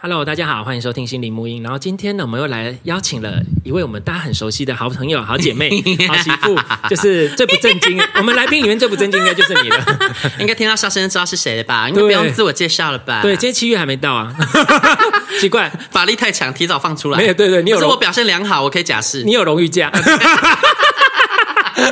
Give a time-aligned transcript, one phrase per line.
[0.00, 1.60] Hello，大家好，欢迎收听心灵沐音。
[1.60, 5.68] 然后今天呢，我们又来邀请了一位我们大家很熟悉的好朋友、好姐妹、
[6.06, 6.56] 好媳妇，
[6.88, 8.00] 就是最不正经。
[8.14, 9.84] 我们来宾里面最不正经应该就是你了，
[10.38, 11.88] 应该听到笑声就知道是谁了吧？
[11.88, 13.22] 应该不用自我介绍了吧？
[13.22, 14.32] 对，今天七月还没到啊，
[15.40, 17.18] 奇怪，法力太强，提早放出来。
[17.18, 19.24] 没有，对对，你有，我表现良好，我可以假释。
[19.24, 19.90] 你有荣誉假。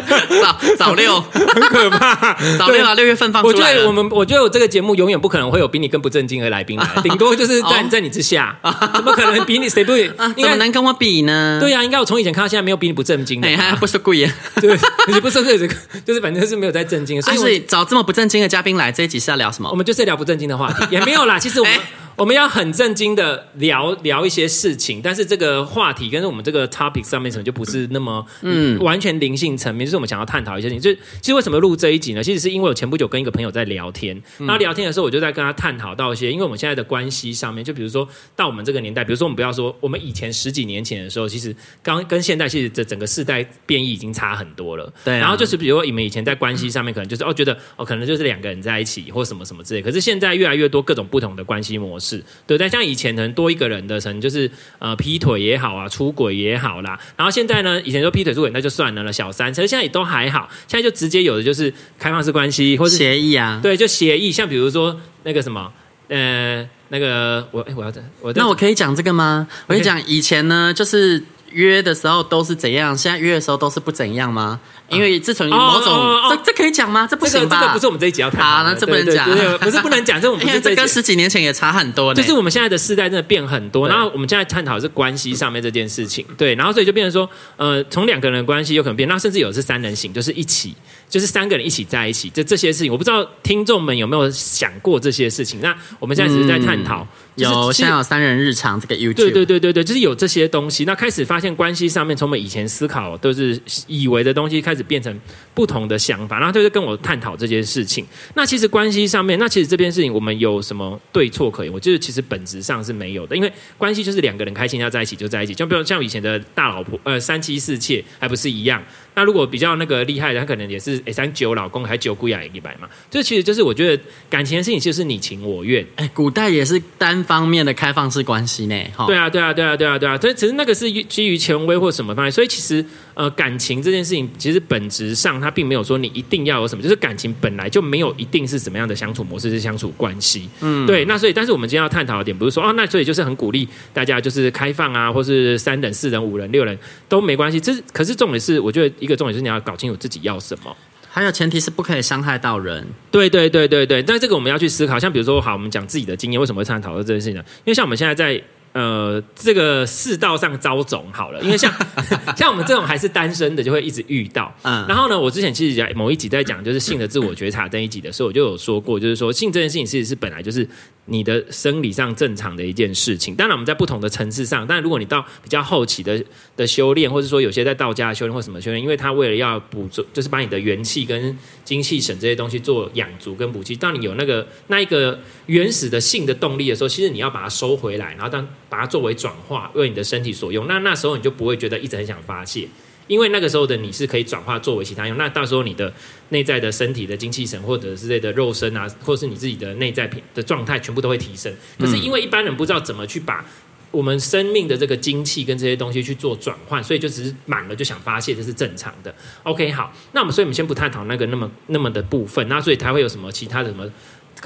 [0.40, 3.54] 早早六很可怕， 早六啊，六月份放出来。
[3.54, 8.56] 我觉得我们，我觉得我这个节目永远不可能会有比你更不正经的来宾来， 顶多就是在在你之下，
[8.94, 9.92] 怎么可能比你谁不？
[10.40, 11.58] 怎么能跟我比呢？
[11.60, 13.48] 对呀，应该我从以前看到现在没有比你不正经的。
[13.48, 14.28] 哎，不是故意，
[14.60, 17.20] 对，你不是这个，就是反正是没有在正经。
[17.22, 19.68] 所以找这么不正经的嘉宾来，这一集是要聊什么？
[19.70, 21.38] 我们就是聊不正经的话题，也没有啦。
[21.38, 21.74] 其实我们。
[22.16, 30.80] 我们要很正经的聊聊一些事情，但是这个话题跟我们这个 topic 上面可能就不是那么嗯完全灵性层面，就是我们想要探讨一些事情。
[30.80, 32.22] 就其实为什么录这一集呢？
[32.24, 44.90] 其实是因为我前不久跟一个朋友在聊天，然后聊天的时候我就在跟他探讨到一些，因为我们现在的关系上面，就比如说到我们这个年代，比如说我们不要说我们以前十几年前的时候，其实刚跟现在其实这整个世代变异已经差很多了。
[45.04, 52.05] 对，然后就是比如说你们以前在关系上面可能就是哦觉得哦可能就是两个人在一起或什么什么之类，可是现在越来越多各种不同的关系模式，
[52.46, 52.86] 对，但像。
[52.86, 56.96] 以前可能多一个人的，可能就是呃劈腿也好啊，出轨也好啦。
[57.16, 60.48] 然后现在呢，以前说劈腿出轨那就算了了，小三，其实现在也都还好。
[60.68, 64.30] 现在就直接有的就是开放式关系，或是协议啊，对，就协议。
[64.30, 65.72] 像比如说那个什么，
[66.06, 69.48] 呃，那个我哎，我要等我，那我可以讲这个吗？
[69.66, 74.58] 我跟你讲，以前呢，就是约的时候都是怎样，现在约的时候都是不怎样吗？
[74.88, 77.08] 因为自从某种，这这可以讲吗？
[77.10, 77.60] 这不行吧？
[77.60, 78.42] 这个不是我们这一集要谈。
[78.42, 79.28] 好，那这不能讲。
[79.58, 82.14] 不是不能讲， 这我们这跟十几年前也差很多。
[82.14, 86.24] 就是我们现在的世代真的变很多，然后我们现在探讨的是关系上面这件事情。
[86.38, 90.74] 对，然后所以就变成说，呃，从两个人的关系有可能变，那甚至有的是三人行，就是一起，
[91.08, 95.60] 就是三个人一起在一起，这这些事情，我不知道听众们有没有想过这些事情。
[95.60, 97.04] 那我们现在只是在探讨，
[97.36, 100.84] 有现在有三人日常这个 YouTube，对对对对对，就是有这些东西。
[100.84, 105.18] 那开始发现关系上面，从我们以前思考都是以为的东西，开始变成。
[105.56, 108.06] 不同的想法，然后就是跟我探讨这件事情。
[108.34, 111.72] 那其实关系上面，那其实这件事情我们有什么对错可言？
[111.72, 118.84] 我觉得其实本质上是没有的，因为关系就是两个人开心要在一起就在一起，就比如像以前的大老婆，呃，三妻四妾，还不是一样。
[119.14, 122.86] 那如果比较那个厉害的，他可能也是诶三九老公还九姑爷一百嘛。
[123.10, 125.82] 这其实就是我觉得感情的事情就是你情我愿。
[125.96, 128.74] 哎，古代也是单方面的开放式关系呢。
[129.06, 130.16] 对啊，对啊，对啊，对啊，对啊。
[130.18, 132.30] 所以其实那个是基于权威或什么方面。
[132.30, 140.48] 所以其实呃感情这件事情，其实本质上它并没有说你一定要有什么，就是感情本来就没有一定是什么样的相处模式是相处关系。
[140.60, 141.06] 嗯，对。
[141.06, 146.78] 那所以但是我们今天要探讨的点不是说哦，那所以就是很鼓励大家就是开放啊，或是三人、四人、五人、六人
[147.08, 147.58] 都没关系。
[147.58, 149.86] 这可是重点是，我觉得一个重点是你要搞清。
[149.86, 150.76] 楚自己要什么，
[151.16, 152.86] 还有前提是不可以伤害到人。
[153.10, 154.98] 对对对对对，但这个我们要去思考。
[154.98, 157.42] 像比如说，好，我们讲自己的经验，为什么会常常讨论这件事情呢？
[157.60, 158.38] 因为像我们现在在。
[158.72, 161.72] 呃，这个世道上遭种好了，因为像
[162.36, 164.54] 像我们这种还是单身的，就会一直遇到。
[164.60, 170.68] 嗯，然后呢，我之前其实在某一集在讲，就是性的自我觉察这一集的时候，我就有说过，就是说性这件事情其实是本来就是
[171.06, 173.34] 你的生理上正常的一件事情。
[173.34, 176.22] 当然，我们在不同的层次上，但如果你到比较后期的
[176.56, 188.46] 的修炼，或者说有些在道家修炼或什么修炼，因为他为了要补足，就是把你的元气跟精气神这些东西做养足跟补气，当你有那个那一个原始的性的动力的时候，其实你要把它收回来，然后当。
[188.68, 190.66] 把它作为转化，为你的身体所用。
[190.66, 192.68] 那那时候你就不会觉得一直很想发泄，
[193.06, 195.16] 因为那个时候的你是可以转化作为其他用。
[195.16, 195.92] 那到时候你的
[196.30, 201.52] 内在的身体的精气神，或者之类的肉身啊，或者是你自己的内在品的状态，全部都会提升。
[201.78, 203.44] 可是因为一般人不知道怎么去把
[203.92, 209.14] 我们生命的这个精气跟这些东西去做转换，所以就只是满了就想发泄，这是正常的。
[209.44, 212.46] OK，好，那我们所以我们先不探讨那个那么那么的部分。
[212.48, 213.88] 那所以它会有什么其他的什么？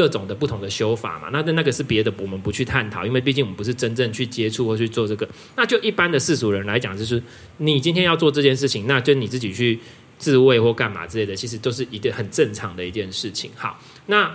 [0.01, 5.29] 各种的不同的修法嘛，那那那个是别的，我们不去探讨，因为毕竟我们不是真正去接触或去做这个。
[5.57, 7.23] 那就一般的世俗人来讲，就是
[7.59, 9.79] 你今天要做这件事情，那就你自己去
[10.17, 13.51] 自慰或干嘛之类的，其实都是一个很正常的一件事情。
[13.55, 14.35] 好，那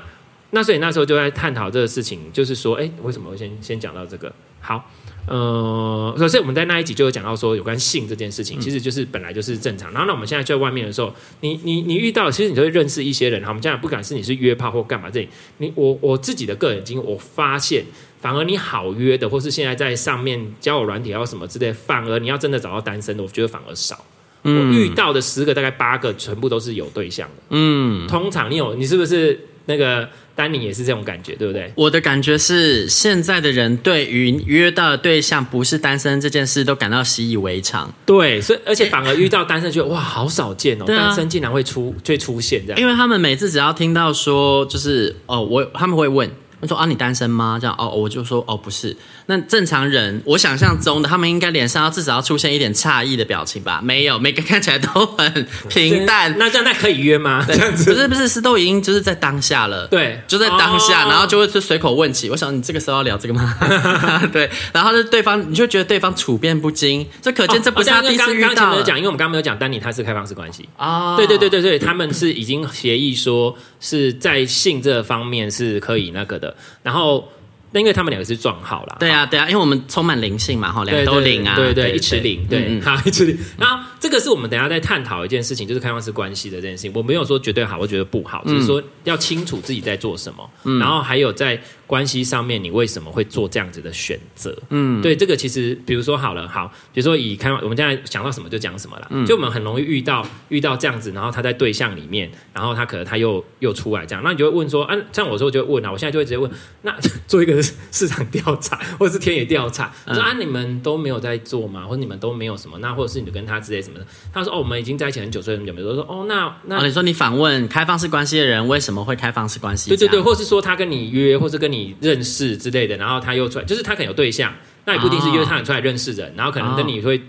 [0.51, 4.31] 那所以那时候就在探讨这个事情，就是说，哎，为什么会先先讲到这个？
[4.61, 4.91] 好。
[5.27, 9.91] 呃，首先我们在那一集就有讲到说，有关性这件事情，其实就是本来就是正常。
[9.91, 13.41] 然后那，我们现在在外面的时候，你你你遇到，其实你就会认识一些人。
[13.41, 17.83] 哈，我们现在不管是你是约炮或干嘛，这里你我我自己的个人经验，我发现
[18.21, 24.05] 反而你好约的，或是现在在上面交友软体或什么之类，反而你要真的找到单身的，我觉得反而少。
[24.43, 27.43] 嗯，我遇到的十个大概八个全部都是有对象的。
[27.49, 30.07] 嗯，通常你有你是不是那个？
[30.35, 31.71] 丹尼也是这种感觉，对不对？
[31.75, 37.89] 我的感觉是，现在的人对于约到的对象不是单身这件事都感到习以为常。
[38.05, 42.81] 对，所以而且反而遇到单身，觉得哇，好少见哦，单身竟然会出会出现这样。
[42.81, 46.29] 因为他们每次只要听到说，就是哦，我他们会问，
[46.61, 47.57] 他说啊，你单身吗？
[47.59, 48.95] 这样哦，我就说哦，不是。
[49.27, 53.81] 那正常人，我想象中的他们应该脸上要至少要出现一点诧异的表情吧？
[53.83, 56.35] 没有，每个看起来都很平淡。
[56.37, 57.43] 那这样那可以约吗？
[57.47, 62.29] 这样子不是不是是都已经就是在当下了，对，就在当下，哦、然后就会就随口问起。
[62.29, 63.57] 我想你这个时候要聊这个吗？
[64.31, 68.47] 对，然后就对方你就觉得对方处变不惊，这可见这不是他第一次遇到。
[68.49, 76.44] 刚刚没有讲，因为我们刚刚没有讲丹尼他是开放式关系啊，哦、对对对对对，他们是已经协议说是在性这方面是可以那个的。
[76.83, 77.31] 然后，
[77.71, 83.37] 那因为他们两个是撞号啦，对啊，对啊，因为我们充满灵性嘛，哈，两个都灵啊，对对，一起灵，对，好，一起灵。
[83.57, 86.91] 然后，这个是我们等下再探讨一件事情，就是开放式关系的这件事情。
[86.93, 91.61] 我没有说绝对好，我觉得不好，只是说要清楚自己在做什么，然后还有在。
[91.87, 94.57] 关系上面，你为什么会做这样子的选择？
[94.69, 99.07] 嗯，对，这个其实，比如说好了，好，比如说以开，我们现在想到什么就讲什么了。
[99.11, 106.49] 嗯，就我们很容易遇到遇到这样子，然后他在对象里面，然后他可能他又又出来这样，那你就会问说，啊，像我说就会问啊，我现在就会直接问，
[106.81, 106.95] 那
[107.27, 107.61] 做一个
[107.91, 111.85] 市场调查或者是田野调查，说啊，你们都没有在做吗？
[111.85, 112.77] 或者你们都没有什么？
[112.79, 114.05] 那或者是你跟他之类什么的？
[114.33, 119.89] 他说哦，我们已经在一起很久，所以很久没有说哦，那那、哦、你说你访问开放式关系的人为什么会开放式关系？
[119.89, 122.57] 对对对，或是说他跟你约，或是跟你认识。
[122.57, 124.51] 之类的，然后他又出来，就是他可能有对象，
[124.85, 127.21] 那也不一定是约他出来认识人，哦、然后可能跟你会，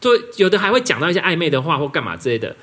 [0.00, 2.54] 就有的还会讲到一些暧昧的话或干嘛之类的，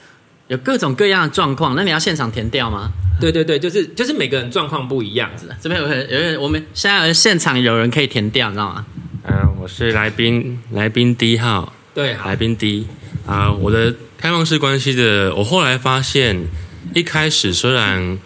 [0.49, 1.75] 有各种各样的状况。
[1.75, 2.91] 那你要现场填掉吗？
[3.19, 5.29] 对对对，就是就是每个人状况不一样。
[5.61, 8.85] 这边有人有人，我们现在现场有人可以填掉，你知道吗？
[9.23, 12.87] 嗯、呃，我是来宾，来宾 D 号，对，来宾 D
[13.25, 16.47] 啊、呃，我的开放式关系的，我后来发现，
[16.93, 18.19] 一开始虽然。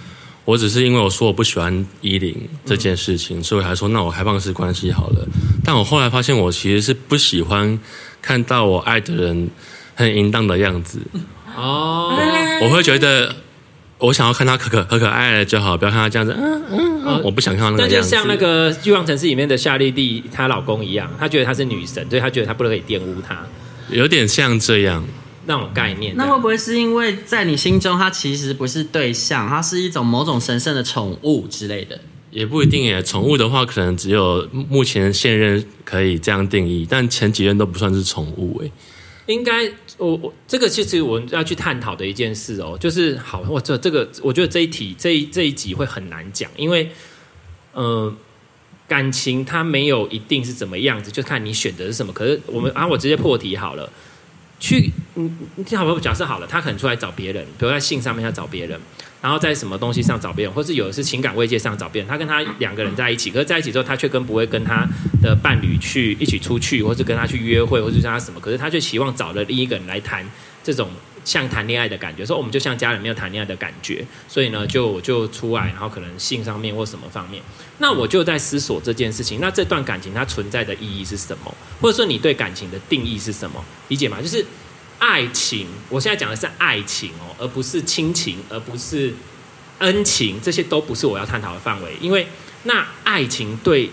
[0.49, 2.35] 我只是因为我说我不喜欢一零
[2.65, 5.27] 这件事情，所以我还说那我开放式关系好了。
[5.63, 7.79] 但我后来发现，我其实是不喜欢
[8.19, 9.47] 看到我爱的人
[9.93, 10.99] 很淫荡的样子。
[11.55, 12.17] 哦，
[12.63, 13.35] 我会觉得
[13.99, 16.35] 我想要看他可可可可爱爱就好，不要看他这样子。
[16.35, 17.95] 嗯嗯，嗯我不想看到那个样子。
[17.95, 23.37] 那就像那个欲望城市里面的夏绿蒂她老公一样，她觉得她是女神，所以她觉得她不能可以玷污她。
[23.91, 25.05] 有点像这样。
[25.49, 31.99] 那种概念，那会不会是因为在你心中，它其实不是对象，它是一种某种神圣的宠物之类的？
[32.29, 33.01] 也不一定耶。
[33.01, 38.71] 宠物的话，可能只有目前现任可以这样定义，但前几任都不算是宠物诶。
[39.25, 39.65] 应该，
[39.97, 46.91] 我我这个其实我们要去探讨的一件事哦，就是好，我这这个，我觉得这一题这一这一集会很难讲，因为
[47.73, 48.13] 呃，
[48.87, 52.13] 感情它没有一定是怎么样子，就看你选择是什么。
[52.13, 53.91] 可是我们啊，我直接破题好了。
[54.61, 58.79] 去，你，你好，假设好了，他可能出来找别人，比如在性上面要找别人，
[59.21, 62.09] 然后在什么东西上找别人，或是有的是情感慰藉上找别人。
[62.09, 64.87] 他跟他两个人在一起，可是在一起之后，他却跟不会跟他
[65.21, 70.25] 的伴侣去一起出去，或是跟他去约会，或是跟他什么，可是他却希望找了另一个人来谈
[70.63, 70.89] 这种。
[71.25, 77.43] 像谈恋爱的感觉，说我们就像家人没有谈恋爱的感觉，所以呢，就就出来，然后可能性上面或什么方面，
[77.79, 79.39] 那我就在思索这件事情。
[79.39, 81.53] 那这段感情它存在的意义是什么？
[81.81, 83.63] 或者说你对感情的定义是什么？
[83.89, 84.19] 理解吗？
[84.21, 84.43] 就是
[84.99, 89.13] 爱情，我现在讲的是爱情哦，而不是亲情，而不是
[89.79, 91.97] 恩情，这些都不是我要探讨的范围。
[91.99, 92.27] 因为
[92.63, 93.89] 那爱情对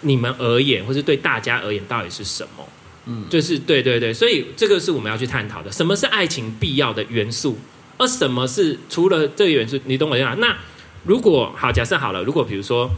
[0.00, 2.66] 你们而言，或是对大家而言，到底是什么？
[3.06, 5.70] 嗯，就是对对对，所以这个是我们要去探讨的。
[5.72, 7.58] 什么是爱情必要的元素？
[7.96, 9.78] 而什么是除了这个元素？
[9.84, 10.34] 你懂我意思吗？
[10.38, 10.56] 那
[11.04, 12.90] 如果好，假设好了，如果比如说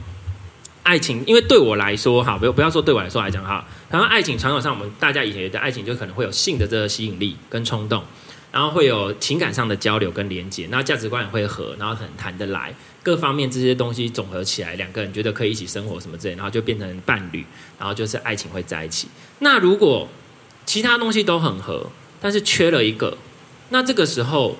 [0.82, 8.02] 爱情，因为对我来说，哈，不不要说对我来说来讲哈，然后爱情传统上，我们大家以前的爱情就可能会有性的这个吸引力跟冲动，
[8.50, 12.74] 然后会有情感上的交流跟连接，那价值观也会合，然后很谈得来。
[13.02, 17.44] 各方面这些东西总合起来，两个人觉得可以一起生活什么之类，然后就变成伴侣，
[17.78, 19.08] 然后就是爱情会在一起。
[19.38, 20.08] 那如果
[20.66, 23.16] 其他东西都很合，但是缺了一个，
[23.70, 24.56] 那这个时候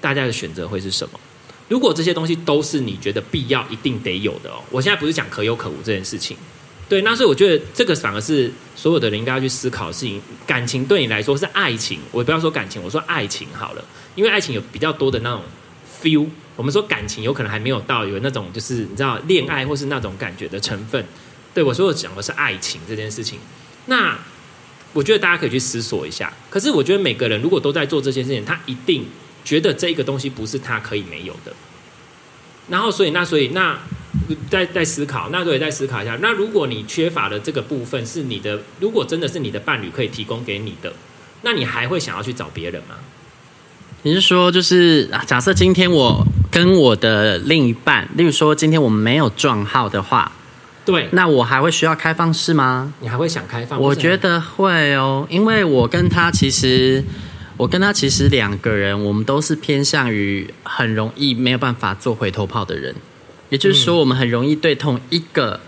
[0.00, 1.20] 大家的选择会是什么？
[1.68, 6.36] 如果这些东西都是你觉得必要一定得有的哦，我现在不是讲可有可无这件事情，
[6.88, 10.20] 对，那所以我觉得这个反而是所有的人应该要去思考的事情。
[10.46, 15.42] 感情对你来说是爱情，我不要说感情，我说爱情好了，因为爱情有比较多的那种
[16.02, 16.26] feel。
[16.54, 21.04] 我们说感情有可能还没有到有那种就是你知道恋爱或是那种感觉的成分，
[21.52, 23.38] 对，我说我讲的是爱情这件事情。
[23.86, 24.16] 那
[24.94, 26.32] 我觉得大家可以去思索一下。
[26.48, 29.04] 可是我觉得每个人如果都在做这些事情，他一定
[29.46, 31.54] 觉得这个东西不是他可以没有的。
[32.68, 33.78] 然后所以那所以那
[34.50, 36.18] 在在思考，那所以再思考一下。
[36.20, 40.92] 那如果你缺乏的这个部分是你的，如果真的是你的伴侣可以提供给你的，
[41.42, 42.96] 那你还会想要去找别人吗？
[44.02, 50.30] 你是说，就是假设今天我跟我的另一半，例如说今天我们没有撞号的话，
[50.84, 52.92] 对，那我还会需要开放式吗？
[53.00, 53.80] 你还会想开放？
[53.80, 57.02] 我觉得会哦，因为我跟他其实，
[57.56, 62.94] 我跟他其实两个人，我们都是偏向于很容易没有办法做回头炮的人。
[63.48, 65.60] 也就是说，我们很容易对同一个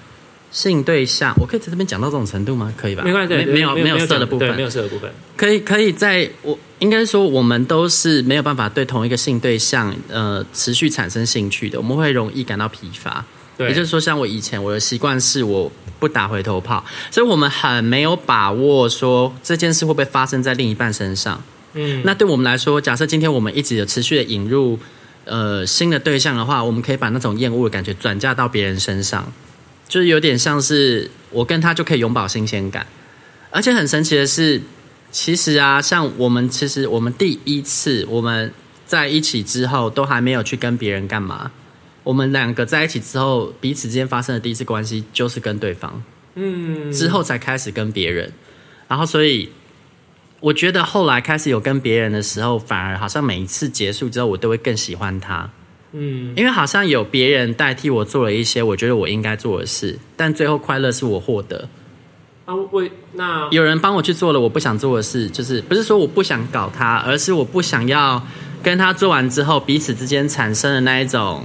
[0.50, 2.75] 性对象，我可以在这边讲到这种程度吗？
[2.76, 3.04] 可以吧？
[3.04, 13.25] 没关系，没没有没有色的部分，没有色的部分，可以可以在我应该说，我们都是没有办法对同一个性对象呃持续产生兴趣的，我们会容易感到疲乏。
[13.57, 21.40] 对，也就是说，像我以前我的习惯是我不打回头炮，所以我们很没有把握说这件事会不会发生在另一半身上。
[21.78, 24.78] 嗯，那对我们来说，假设今天我们一直有持续的引入
[25.25, 29.32] 呃新的对象的话，我们可以把那种厌恶的感觉转嫁到别人身上，
[29.87, 32.85] 就是有点像是我跟他就可以永葆新鲜感，
[33.50, 34.61] 而且很神奇的是，
[35.12, 38.52] 其实啊，像我们其实我们第一次我们
[38.85, 41.52] 在一起之后，都还没有去跟别人干嘛。
[42.04, 46.02] 我们两个在一起之后，彼此之间发生的第一次关系就是跟对方，
[46.37, 48.32] 嗯，之后才开始跟别人，
[48.88, 49.50] 然后所以
[50.40, 55.50] 我觉得后来开始有跟别人的时候，反而好像每一次结束之后，我都会更喜欢他，
[55.92, 61.68] 嗯，因为好像有别人代替我做了一些我觉得我应该做的事，但最后快乐是我获得。
[62.45, 62.83] 啊，我
[63.14, 68.23] 那有人帮我去做了我不想做的事，就是不是说我不想搞他，而是我不想要
[68.62, 71.45] 跟他做完之后，彼此之间产生的那一种。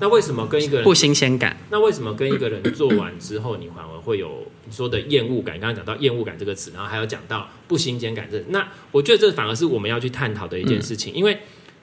[0.00, 1.54] 那为什么跟一个人不新鲜感？
[1.70, 4.30] 那为什么跟一个人做完之后，你反而会有
[4.70, 5.58] 你说的厌恶感？
[5.58, 11.36] 刚刚讲到厌恶感这个词，然后还有讲到不新鲜感这，那我觉得这反而是我们要去探讨的一件事情，因为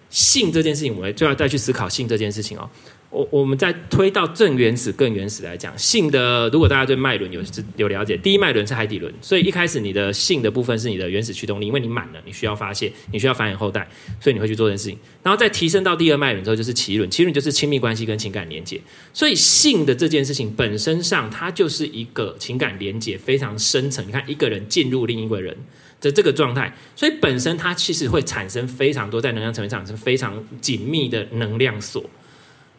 [0.10, 2.70] 性这件事情，我们就要再去思考性这件事情哦。
[3.10, 7.42] 我我们再推到正原始、更原始来讲，性的，如果大家对脉轮有
[7.78, 13.88] 有了解，第一脉轮是海底轮，所以一开始你的性的部分是你的原始驱动力，因为你满了，你需要发泄，你需要繁衍后代，
[14.20, 15.00] 所以你会去做这件事情。
[15.24, 18.80] 然后再提升到第二脉轮之后，就是奇轮，奇轮就是亲密关系跟情感连接。
[19.14, 24.06] 所以性的这件事情本身上，它就是一个情感连接非常深层。
[24.06, 25.56] 你看一个人进入另一个人
[26.02, 32.04] 的这个状态，所以本身它其实会产生非常多在能量层面上是非常紧密的能量锁。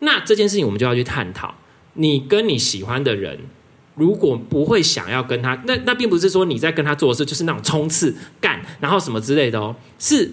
[0.01, 1.55] 那这件事情我们就要去探讨，
[1.95, 3.39] 你跟你喜欢的人，
[3.97, 10.31] 如果不会想要跟他，那那并不是说你在跟他做的事就是那种冲刺干，然后什么之类的哦，是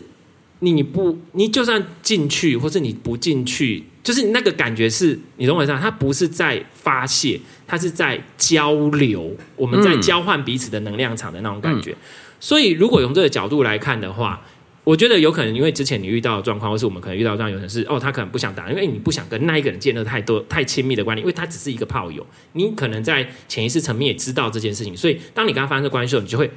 [0.60, 5.80] 你不你就算进去，或是你不进去，就是那个感觉是你懂我意思吗？
[5.82, 11.92] 他不是在发泄，他是在交流，我们在交换彼此的能量场的那种感觉。
[11.92, 11.98] 嗯、
[12.40, 14.42] 所以如果用这个角度来看的话。
[14.86, 22.26] 我觉得有可能，因为之前你遇到的状况，或是我们可能遇到这样，有可能是哦，他可能不想打，因为你不想跟那一个人建立太多太亲密的关系，因为他只是一个炮友。
[22.54, 26.50] 你可能在潜意识层面也知道这件事情，所以当你跟他发生关系的时候，你就会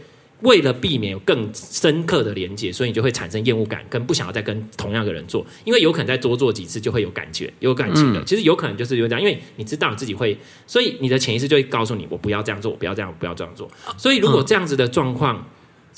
[0.43, 8.23] 为了避免有更深刻的连接，所以你就会产生厌恶感，跟不想要再跟同样的人做，因为有可能再多做几次就会有感觉、有感情的。
[8.25, 13.71] 其实有可能就是有这样，因为你知道你自己会，所以你的潜意识就会告诉你，我不要这样做，我不要这样，我不要这样做。
[13.97, 15.49] 所以如果这样子的状况。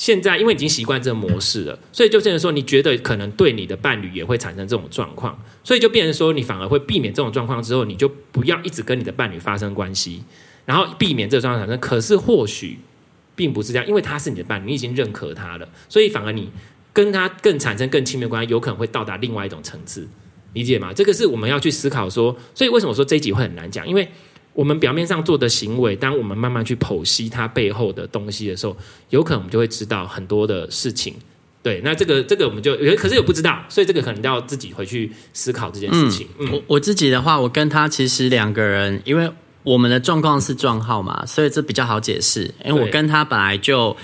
[0.01, 10.25] 现在因为已经习惯这个模式了，所以就变成说，你觉得可能对你的伴侣也会产生这种状况，所以就变成说，你反而会避免这种状况之后，你就不要一直跟你的伴侣发生关系，
[10.65, 11.79] 然后避免这个状况产生。
[11.79, 12.79] 可是或许
[13.37, 16.51] 并不是这样，因为他是你的伴侣，你已经认可他了，所以反而你
[16.95, 20.09] 跟他更产生更亲密关系，有可能会到达另外一种层次，
[20.55, 20.95] 理解吗？
[20.95, 23.87] 这个是我们要去思考说，所以为什么说这一集会很难讲？
[23.87, 24.09] 因为
[24.53, 28.77] 我们表面上做的行为，当我们慢慢去剖析它背后的东西的时候，
[29.11, 31.15] 有可能我们就会知道很多的事情。
[31.63, 36.27] 对，那这个这个我们就可是也不知道，所以这个可能要自己回去思考这件事情。
[36.39, 39.31] 嗯，嗯我我自己的话，我跟他其实两个人，因为
[39.63, 42.53] 我们的状况是撞号嘛，所以这比较好解释。
[42.65, 43.97] 因为我跟他本来就。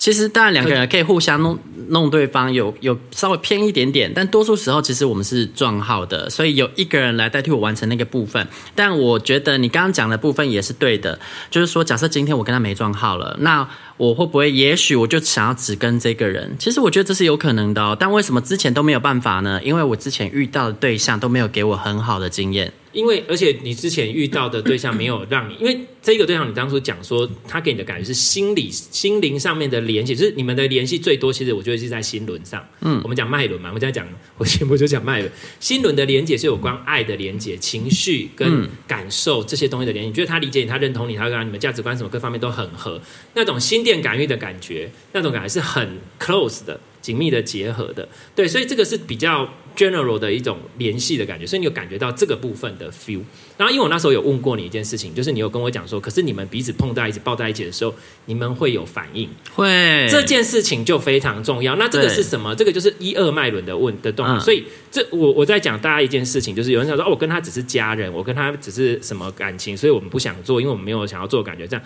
[0.00, 8.48] 其实当然两个人可以互相弄弄对方，有有稍微偏一点点，但多数时候其实我们是撞号的，所以有一个人来代替我完成那个部分。
[8.74, 13.68] 但我觉得你刚刚讲的部分也是对的，就是说假设今天我跟他没撞号了，那
[14.00, 16.56] 我会不会也许我就想要只跟这个人？
[16.58, 19.60] 其实我觉得这是有可能的哦，但为什么之前都没有办法呢？
[19.62, 22.72] 因为我之前遇到的对象都没有给我很好的经验。
[22.92, 32.60] 因为，而且你之前遇到的对象没有让你，因为这个对象你当初讲说他给你的感觉是心理、心灵上面的联系，就是你们的联系最多，其实我觉得是在心轮上。
[32.80, 34.04] 嗯，我们讲脉轮嘛，我们在讲，
[34.38, 35.30] 我节目就讲脉轮。
[35.60, 40.08] 心轮的连接是有关爱的连接、情绪跟感受这些东西的连接。
[40.08, 43.00] 你觉得他理解你，他认同你，他让你们价值观什么各方面都很合，
[43.34, 46.78] 那种心电感应的感觉，那种感觉是很 close 的。
[47.00, 48.06] 紧密的结合的，
[48.36, 53.22] 对，所以这个是比较 general 的一种联系的感觉，所以你有感觉到这个部分的 feel。
[53.56, 57.94] 然后，因为我那时候有问过你一件事情，就是你有跟我讲说，可是你们彼此碰在一起、抱在一起的时候，
[58.26, 61.74] 你们会有反应，会这件事情就非常重要。
[61.76, 62.54] 那这个是什么？
[62.54, 64.26] 这个就是一二脉轮的问的动。
[64.26, 71.82] 嗯、所以这我我在讲大家一件事情，就是有人想说，哦，我跟他只是家人，我跟他只是什么感情，所以我们不想做，因为我们没有想要做感觉，这样。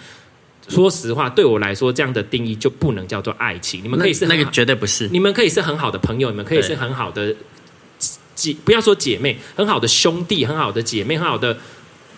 [0.68, 3.82] 说实话，对我来说，这样的定义就不能叫做爱情。
[3.82, 7.34] 你们可以是那，那个绝对不是，你们可以是很好的朋友，你们可以是很好的
[8.34, 11.56] 姐，不要说姐妹，很好的兄弟，很好的姐妹，很好的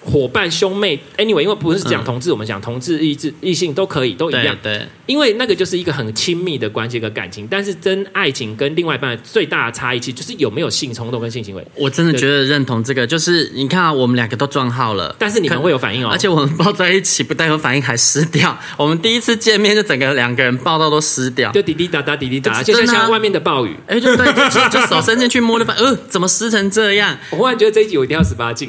[0.06, 4.56] 伙伴、兄妹，anyway，因为不是讲同志，嗯、我们讲同志、异志、异性都可以，都一样。
[4.62, 11.66] 对，对因为那个就是一个很亲密的关系和感情，但是真爱情跟另外一半最大的差异，其实就是有没有性冲动跟性行为。
[11.74, 18.56] 我真的觉得认同这个，就是你看啊，我们两个都撞号了，但是你们会有反应哦，而且我们抱在一起不但有反应，还湿掉。
[18.76, 23.74] 我们第一次见面就整个两个人抱到都湿掉，就滴滴答答，滴滴答答，就像像外面的暴雨。
[23.88, 27.18] 哎，对对，就就手伸进去摸的，呃，怎么湿成这样？
[27.30, 28.68] 我忽然觉得这一集我一定要十八禁，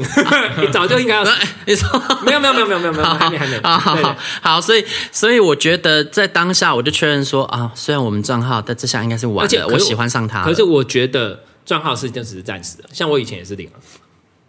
[0.61, 1.26] 你 早就应该要。
[1.65, 1.87] 你说。
[2.25, 10.43] 没有没有没有没有没有没有，还没还没，好好好，好，所以所以我觉得在当下我就确认说啊，虽然我们账号，但这下应该是完了，我喜欢上他。
[10.43, 13.69] 可是我觉得账号是就只是暂时的，像我以前也是零。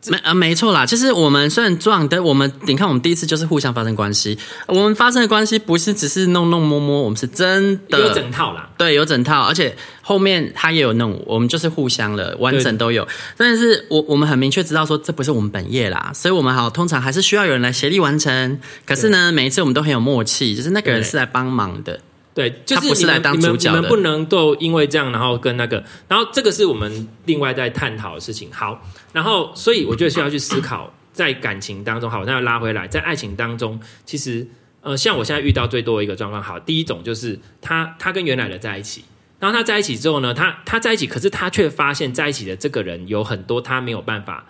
[0.06, 4.38] 没啊，没错啦，就是我们虽然撞，但我们你看，我们第一次就是互相发生关系。
[4.68, 8.70] 我们发生的关系不是只是弄弄摸摸，我们是真的有整套啦。
[8.78, 13.06] 对，有整套，而且后面他也有弄，我们就是互相了完整都有。
[13.36, 18.60] 但是我我们很明确知道说，这不是我们本业啦，所以我们好通常还是需要有人来协力完成。
[18.86, 21.98] 可是呢，每一次我们都很有默契，就是那个人是来帮忙的。
[22.38, 23.80] 对，就是你们，他不是来当主角的。
[23.80, 28.48] 你们，你们不能够因为这样，然后跟那个，然后这个是我们另外在探讨的事情。
[28.52, 28.80] 好，
[29.12, 34.46] 然后所以我觉得需要去思考，在感情当中，好，那要拉回来，在爱情当中，其实
[34.82, 39.02] 呃，像我现在遇到最多的一个状况，好，第一种就是他他跟原来的在一起，
[39.40, 44.46] 然后他在一起之后呢，他他在一起，可是他却发现在一起的这个人有很多他没有办法，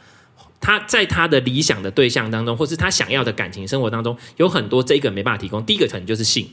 [0.61, 5.65] 他在他的理想的对象当中，或是他想要的感情生活当中，有很多这个没办法提供。
[5.65, 6.47] 第一个可能就是性。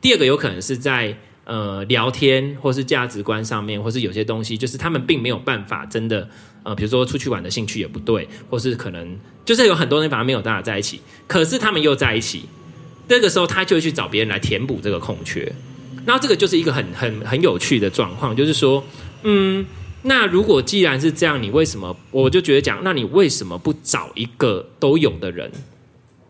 [0.00, 6.28] 第二个有可能是在呃聊天，或是价值观上面，或是有些东西，就是他们并没有办法真的
[6.62, 12.42] 呃，比如说出去玩的兴趣也不对，或是可能就是有很多人反而没有办法在一起，可是他们又在一起，
[13.08, 15.52] 这个时候他就会去找别人来填补这个空缺，
[16.04, 18.82] 然后这个就是一个很很很有趣的状况，就是说，
[19.22, 19.64] 嗯，
[20.02, 25.50] 那如果既然是这样，你为什么我就觉得讲，那你为什么不找一个都有的人？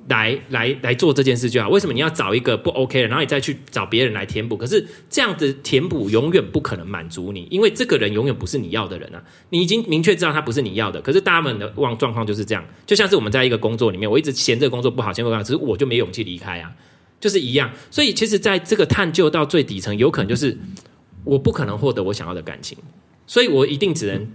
[0.08, 1.68] 来来来做这件事就好。
[1.68, 4.56] 为什么你要找一个不 OK 的，然后你再去找别人来填补？
[4.56, 9.22] 可是这样子填补永远不可能满足你，因为这个人永远不是你要的人啊！
[9.50, 11.00] 你已经明确知道他不是你要的。
[11.00, 16.72] 可是大家们的状状况就是这样，就像是我们在一个工作里面，我一直嫌这个工作不好，嫌这个工作，只是我就没勇气离开啊，
[17.18, 17.72] 就是一样。
[17.90, 20.56] 所以其实在这个探究到最底层，有可能就是
[21.24, 22.78] 我不可能获得我想要的感情，
[23.26, 24.26] 所以我一定只能。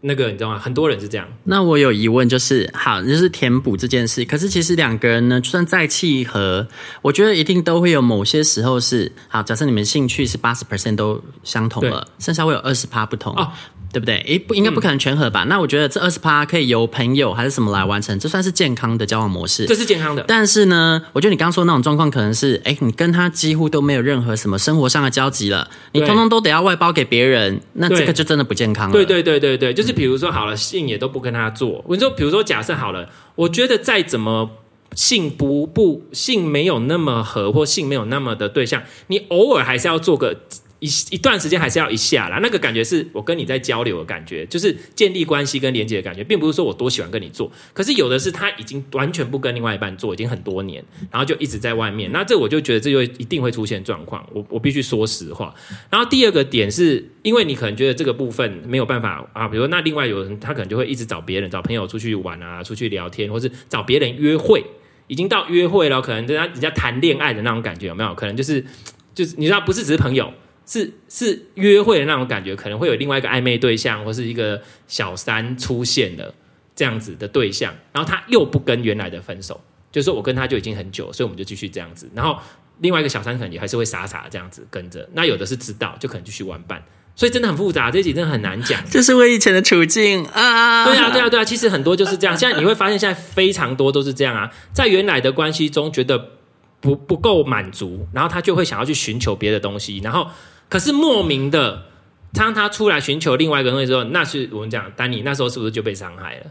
[0.00, 0.58] 那个你知道吗？
[0.58, 1.26] 很多人是这样。
[1.44, 4.24] 那我有疑问，就是好，就是填补这件事。
[4.24, 6.66] 可是其实两个人呢，就算再契合，
[7.02, 9.42] 我觉得一定都会有某些时候是好。
[9.42, 13.34] 假设你们兴趣是八十 percent 都相同了，剩下会有二十趴不同。
[13.34, 13.50] 哦
[13.90, 14.16] 对不对？
[14.26, 15.44] 诶，不应该不可能全合吧？
[15.44, 19.64] 嗯、那我觉得这二十趴可以由朋友还是什么来完成，这算是健康的交往模式。
[19.64, 20.22] 这是健康的。
[20.28, 28.92] 但是呢，我觉得你刚刚说的那种状况，可能是诶，你跟他几乎都没有任何什么生活上的交集了，你通通都得要外包给别人，那这个就真的不健康了。
[28.92, 31.82] 对对对对对，就是比如说好了，性也都不跟他做。
[31.86, 34.50] 我说，比如说假设好了，我觉得再怎么
[34.94, 40.36] 性不不性没有那么合，或性没有那么的对象，你偶尔还是要做个。
[40.80, 55.52] 一一段时间还是要一下啦，那个感觉是我跟你在交流的感觉，就是建立关系跟连接的感觉，并不是说我多喜欢跟你做，可是有的是他已经完全不跟另外一半做，已经很多年，然后就一直在外面，那这我就觉得这就一定会出现状况，我我必须说实话。
[55.90, 64.64] 然后第二个点是因为你可能觉得这个部分没有办法啊，比如说那另外有人他可能就会一直找别人找朋友出去玩啊，出去聊天，或是找别人约会，
[65.08, 68.14] 已经到约会了，可能人家人家谈恋爱的那种感觉有没有？
[68.14, 68.64] 可能就是
[69.12, 70.32] 就是你知道不是只是朋友。
[70.70, 76.34] 是是约会的那种感觉，可能会有另外一个暧昧对象，或是一个小三出现了
[76.76, 79.58] 这样子的对象，然后他又不跟原来的分手，
[79.90, 82.06] 就是说我跟他就已经很久，所以我们就继续这样子。
[82.14, 82.38] 然后
[82.80, 85.08] 另外一个小三可能也还是会傻傻这样子跟着。
[85.14, 86.82] 那有的是知道，就可能继续玩伴，
[87.16, 88.84] 所以真的很复杂，这一集真的很难讲。
[88.90, 90.84] 这是我以前的处境啊！
[90.84, 92.36] 对啊，对啊，对啊，其实很多就是这样。
[92.36, 96.32] 现在你会发现，现在非常多都是这样啊，在原来的关系中觉得
[96.80, 100.28] 不不够满足，然后他就会想要去寻求别的东西，然后。
[100.68, 101.84] 可是莫名的，
[102.32, 106.46] 当他出来寻求另外一个东西的时候，那是我们讲丹尼那时候是不是就被伤害了？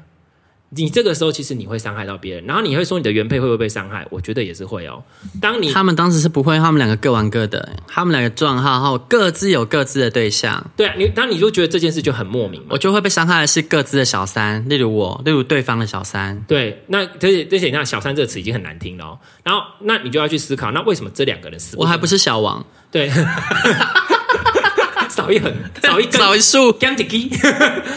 [0.70, 4.06] 你这个时候其实你会伤害到别人，然后你会说你的原配会不会被伤害？
[4.10, 5.02] 我觉得也是会哦。
[5.42, 10.70] 当你他们当时是不会，他们两个各玩各的，他们两个撞号后各自有各自的对象。
[10.76, 16.38] 对啊，你当你就觉得这件事就很莫名，我就会被伤害的是各自的小三，例如我，例如对方的小三。
[16.48, 19.20] 对，那这些这些你看“小三”这个词已经很难听了哦。
[19.44, 21.78] 然后那你就要去思考，那为什么这两个人死？
[21.78, 22.66] 我还不是小王。
[22.92, 23.10] 对。
[25.28, 26.76] 少一横， 少一根，少一树，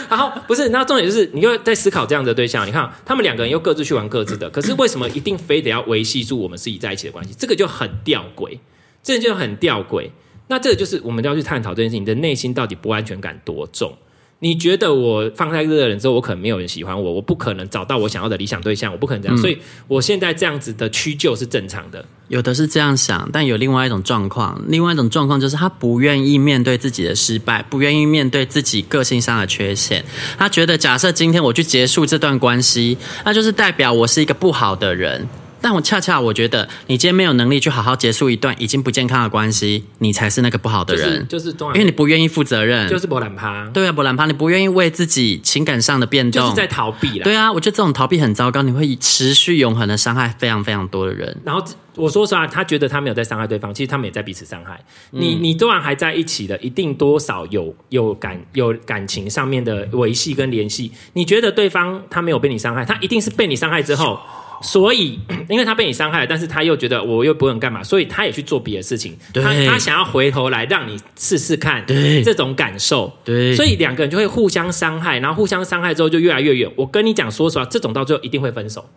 [0.09, 2.67] 然后不是，那重点就是，你又在思考这样的对象。
[2.67, 7.33] 你看，他们两个人又各自去玩各自的， 可是为什么一定非得要维系住我们自己在一起的关系？
[7.37, 8.59] 这个就很吊诡，
[9.01, 10.09] 这个就很吊诡。
[10.47, 13.97] 那这个就是我们要去探讨这件事情，你的内心到底不安全感多重？
[14.43, 19.55] 你觉得我放在这个人之后，我可能没有人喜欢我，我不可能找到我想要的理想对象，我不可能这样，嗯、所以
[19.87, 22.03] 我现在这样子的屈就，是正常的。
[22.27, 30.03] 有的是这样想，但有另外一种状况，另外一种状况就是他不愿意面对自己的失败，不愿意面对自己个性上的缺陷。
[30.39, 35.27] 他觉得，假设今天我去结束这段关系，那就是代表我是一个不好的人。
[35.61, 41.27] 但我恰恰我觉得，你今天没有能力去好好结束一段已经不健康的关系，你才是那个不好的人。
[41.27, 43.69] 就是，就是，因为你不愿意负责任，就是博兰趴。
[43.73, 47.23] 对啊，博兰趴，你不愿意为自己情感上的变动，就是在逃避啦。
[47.23, 51.37] 对啊，我觉得这种逃避很糟糕，你会持续永恒的伤害非常非常多的人。
[51.45, 51.63] 然后
[51.95, 54.79] 我说实话，他觉得他没有在伤害对方，其实他们也在彼此伤害。
[55.11, 60.91] 嗯、你你当然还在一起的，一定多少有有感有感情上面的维系跟联系。
[61.13, 64.19] 你觉得对方他没有被你伤害，他一定是被你伤害之后。
[64.61, 65.19] 所以，
[65.49, 69.17] 因为他被你伤害了，但是他又觉得我又不能干嘛，所以他也去做别的事情。
[69.33, 71.83] 他他想要回头来让你试试看，
[72.23, 73.11] 这种感受。
[73.23, 76.71] 对，所以两个人就会互相伤害，然后互相伤害之后就越来越远。
[76.75, 78.87] 我跟你讲，说实话，这种到最后一定会分手。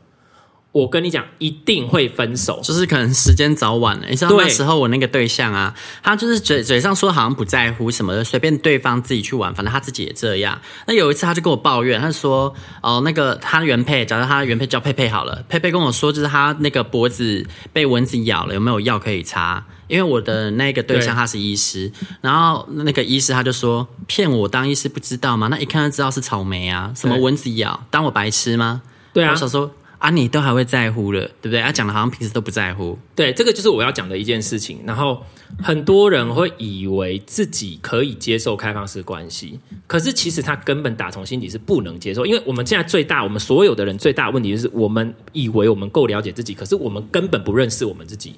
[0.74, 4.08] 我跟你讲，一定会分手，就是可能时间早晚了。
[4.10, 10.60] 你知道那时候我那个对象啊，他就是嘴嘴上说好像不在乎什么的，随便对方自己去玩，反正他自己也这样。
[10.88, 19.64] 那有一次他就跟我抱怨，他说：“哦，那个他原配，假如他原配叫佩佩好了，佩佩跟我说，就是他那个脖子被蚊子咬了，有没有药可以擦？
[19.86, 25.46] 因为我的那个对象他是医师，然后那个医师他就说骗我当医师不知道吗？
[25.48, 28.82] 那一看就知道是草莓啊，什么蚊子咬，当我白痴吗？
[29.12, 31.62] 对啊，我想说。”啊，你都还会在乎了，对不对？
[31.62, 32.98] 他、讲的好像平时都不在乎。
[33.14, 34.80] 对，这个就是我要讲的一件事情。
[34.84, 35.22] 然后
[35.62, 42.26] 很多人会以为自己可以接受开放式关系，可是其实他根本打从心底是不能接受。
[42.26, 48.34] 因为我们现在最大，我们所有的人最大的问题就是，我们以为我们够了解自己，可是我们根本不认识我们自己。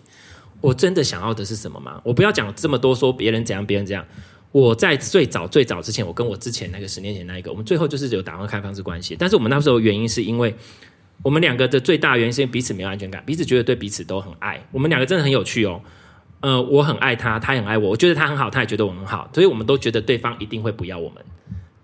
[0.61, 2.01] 我真的想要的是什么吗？
[2.05, 4.05] 我不要讲这么多，说别人怎样，别人怎样。
[4.53, 10.55] 我在最早最早之前，我跟我之前那个十年前那一个，我们最后就是有打算开放式关系，但是我们那时候原因是因为。
[11.23, 14.61] 我们两个的最大原因是因为彼此没有安全感，彼此觉得对彼此都很爱。
[14.71, 15.81] 我们两个真的很有趣哦，
[16.41, 21.25] 呃，我很爱他，他也很爱我，我觉得他很好，他也觉得我很好，所以我们都觉得对方一定会不要我们，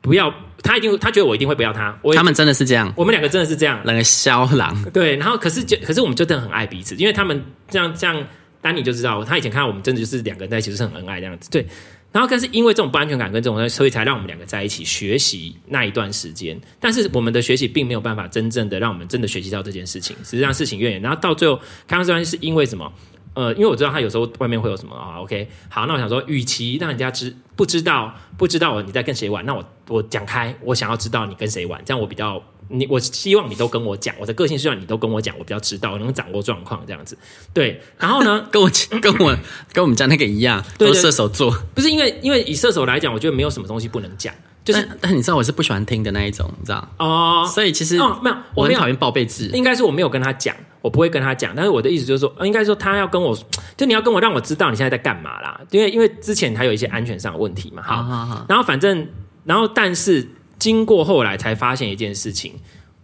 [0.00, 1.98] 不要他一定，他觉得我一定会不要他。
[2.14, 4.90] 他们真的是这样，我们两个真的是这样，两个肖狼。
[4.92, 8.24] 对，然后可是就可是我们就真的很爱彼此，因为他们这样这样，
[8.60, 11.66] 丹尼就知道，他以前看到我们真的就是两个人在一起就是很恩爱这样子，对。
[12.12, 16.60] 然后，但是因为这种不安全感跟这种，所以才让我们两个在一起学习那一段时间。
[16.78, 21.00] 但是我们的学习并没有办法真正的让我们真的学习到这件事情，实际上事情越演。
[21.00, 21.56] 然后到最后，
[21.88, 22.92] 开放式关系是因为什么？
[23.34, 25.20] 呃，因为我知道他有时候外面会有什么啊。
[25.20, 32.42] OK，好，那我想说，与其让人家知不知道不知道你在跟谁玩，那我我讲开，我想要知道你跟谁玩，这样我比较。
[32.68, 37.18] 你我希望你都跟我讲，我的个性需要你都跟我讲，我比较知道，我能掌握状况这样子。
[37.52, 38.70] 对，然后呢， 跟我
[39.02, 39.36] 跟我
[39.74, 41.54] 跟我们家那个一样，都射手座。
[41.74, 44.32] 不是因为因为以射手来讲，我觉得没有什么东西不能讲，
[44.64, 47.44] 就是但，但你知道我是不喜欢听的那一种，你知道哦。
[47.52, 49.46] 所以其实哦没有，我很讨厌报备制。
[49.48, 51.52] 应该是我没有跟他讲，我不会跟他讲。
[51.54, 53.36] 但是我的意思就是说，应该说他要跟我，
[53.76, 55.60] 就你要跟我让我知道你现在在干嘛啦。
[55.70, 57.82] 因为因为之前还有一些安全上的问题嘛。
[57.82, 59.08] 好，好，好，然后反正
[59.44, 62.54] 然后但是经过后来才发现一件事情。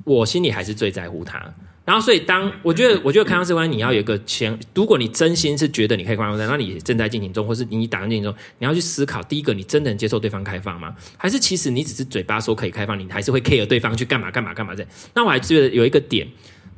[0.04, 1.38] 我心里还是最在乎他，
[1.88, 10.94] 然后所以当我觉得，我觉得开放式关系你要有一个前，如果你真心是觉得你可以开放式，那你正在进行中，或是你打算进行中，你要去思考，第一个，你真的能接受对方开放吗？
[11.16, 14.92] 还是其实你只是嘴巴说可以开放，你还是会 care 对方去干嘛干嘛干嘛这样？
[15.14, 16.28] 那我还觉得有一个点，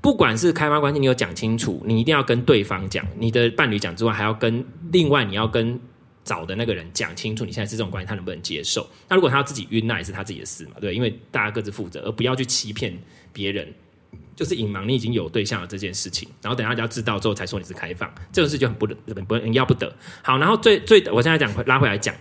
[0.00, 5.80] 不管是开放关系，你有讲清楚，你一定要跟对方讲，你的伴侣讲之外，还要跟另外你要跟。
[6.22, 8.86] 找的那个人讲清楚，你现在是这种关系，他能不能接受？
[9.08, 12.96] 那如果他要自己晕，那也是他自己的事嘛，对，因为大家各自负责，而不要去欺骗
[13.32, 13.66] 别人，
[14.36, 18.94] 就是隐瞒你已经有对象了这件事情，然后等大家知道之后才说你是开放，这种事就很不得，
[19.24, 19.92] 不要不得。
[20.22, 22.14] 好，然后最最，我现在讲拉回来讲，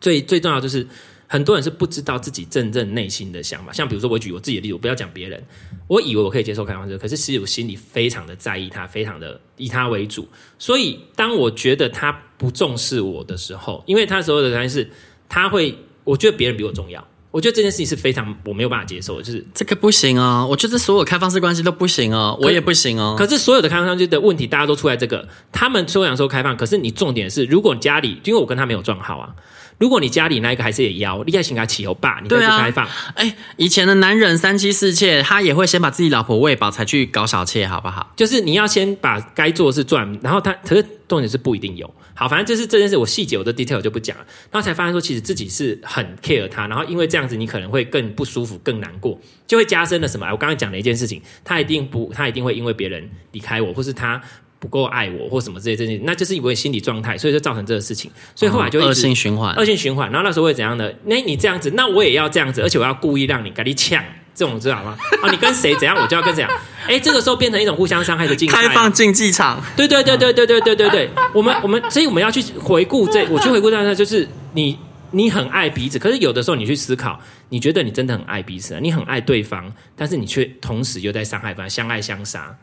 [0.00, 0.86] 最最重要就是。
[1.28, 5.42] 很多人是不知道自己真正内心的想法，像比如说我举我自己的例子，我不要讲别人，
[5.86, 10.28] 我以为我可以接受开放式，可是其实我心里非常的在意他，非常的以他为主。
[10.58, 14.90] 所以当我觉得他不重视我的时候，因为他所有的原因是，
[15.26, 20.46] 他会，我觉得别人比我重要，我觉得这件事情是非常我没有办法接受的，就是这个不行哦。
[20.48, 23.16] 我觉得所有开放式关系都不行哦，我也不行哦。
[23.18, 29.30] 可是所有的开放式的问题，大家都出在这个，他们虽然说开放，可是你重点是，如果家里，因为我跟他没有撞好啊。
[29.78, 32.86] 如果你家里那一个还是也要，你还请他起油霸，你再去开放。
[33.14, 38.12] 哎、以前的男人三妻四妾，他也会先把自己老婆喂饱才去搞小妾，好不好？
[38.14, 41.94] 就是你要先把该做的事做完，然后他可是重点是不一定有。
[42.14, 44.24] 好，反正就是这件事，我细节我的 detail 就不讲了。
[44.50, 50.26] 然后才发现说，其实自己是很 care 他，然后因为这样子，你可能会更不舒服、更难过，就会加深了什么？
[50.30, 54.18] 我刚刚讲的一件事情，他一定不，他一定会因为别人离开我，或是他。
[54.62, 58.08] 不够爱我或什么之类这些，那就是因为心理状态，所以就造成这个事情。
[58.36, 60.08] 所以后来就恶性循环，恶性循环。
[60.12, 60.88] 然后那时候会怎样呢？
[61.04, 64.96] 那你这样子，那我也要这样子，而且我要故意让你赶紧呛，这种知道吗？
[65.22, 66.50] 啊，你跟谁怎样，我就要跟谁讲。
[66.86, 69.62] 哎，这个时候变成一种互相伤害的竞赛，开放竞技场。
[69.76, 74.78] 对对对对对对对对对，我们我们所以我们要去回顾这，我去回顾这样，就是你。
[75.14, 82.56] 你很爱彼此，可是有的时候你去思考，你觉得你真的很爱彼此啊，你很爱对方，但是你却同时又在伤害，反正相爱相杀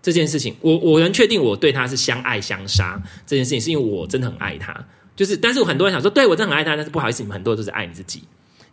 [0.00, 4.72] 这件事情，我我能确定我对他是相爱相杀这件事情，是因为我真的很爱他。
[5.16, 8.22] 就是，但是我很多人想说，对我真的很爱他，但是不好意思，你们很多人都是爱你自己，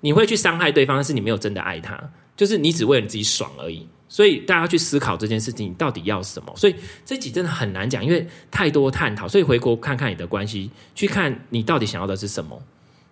[0.02, 2.00] 你会去伤害对方，但是你没有真的爱他，
[2.36, 3.88] 就是你只为了你自己爽而已。
[4.10, 6.54] 所以大家去思考这件事情，你到底要什么？
[6.56, 9.28] 所以这集真的很难讲，因为太多探讨。
[9.28, 12.62] 所以回国看看你的关系，去看你到底想要的是什么。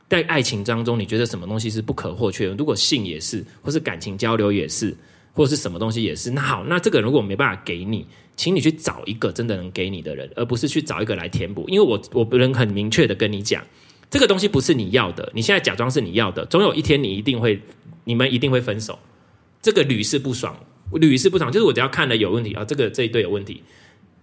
[0.08, 2.54] 在爱情当中，你觉得什么东西是不可或缺的？
[2.56, 4.96] 如果性也是，或是感情交流也是，
[5.34, 8.06] 或是什么东西也是，那好，那这个如果没办法给你，
[8.36, 11.66] 请你去找一个真的能给你的人，而不是去找一个来填补。
[11.68, 13.66] 因为我我不能很明确的跟你讲，
[14.10, 17.60] 这个东西不是你要的，你现在假装是你要的，总有一天你一定会，
[18.04, 19.00] 你们一定会分手。
[19.62, 20.56] 这个屡试不爽，
[20.93, 23.63] 屡试不爽，就是我只要看了有问题啊，这个这一对有问题。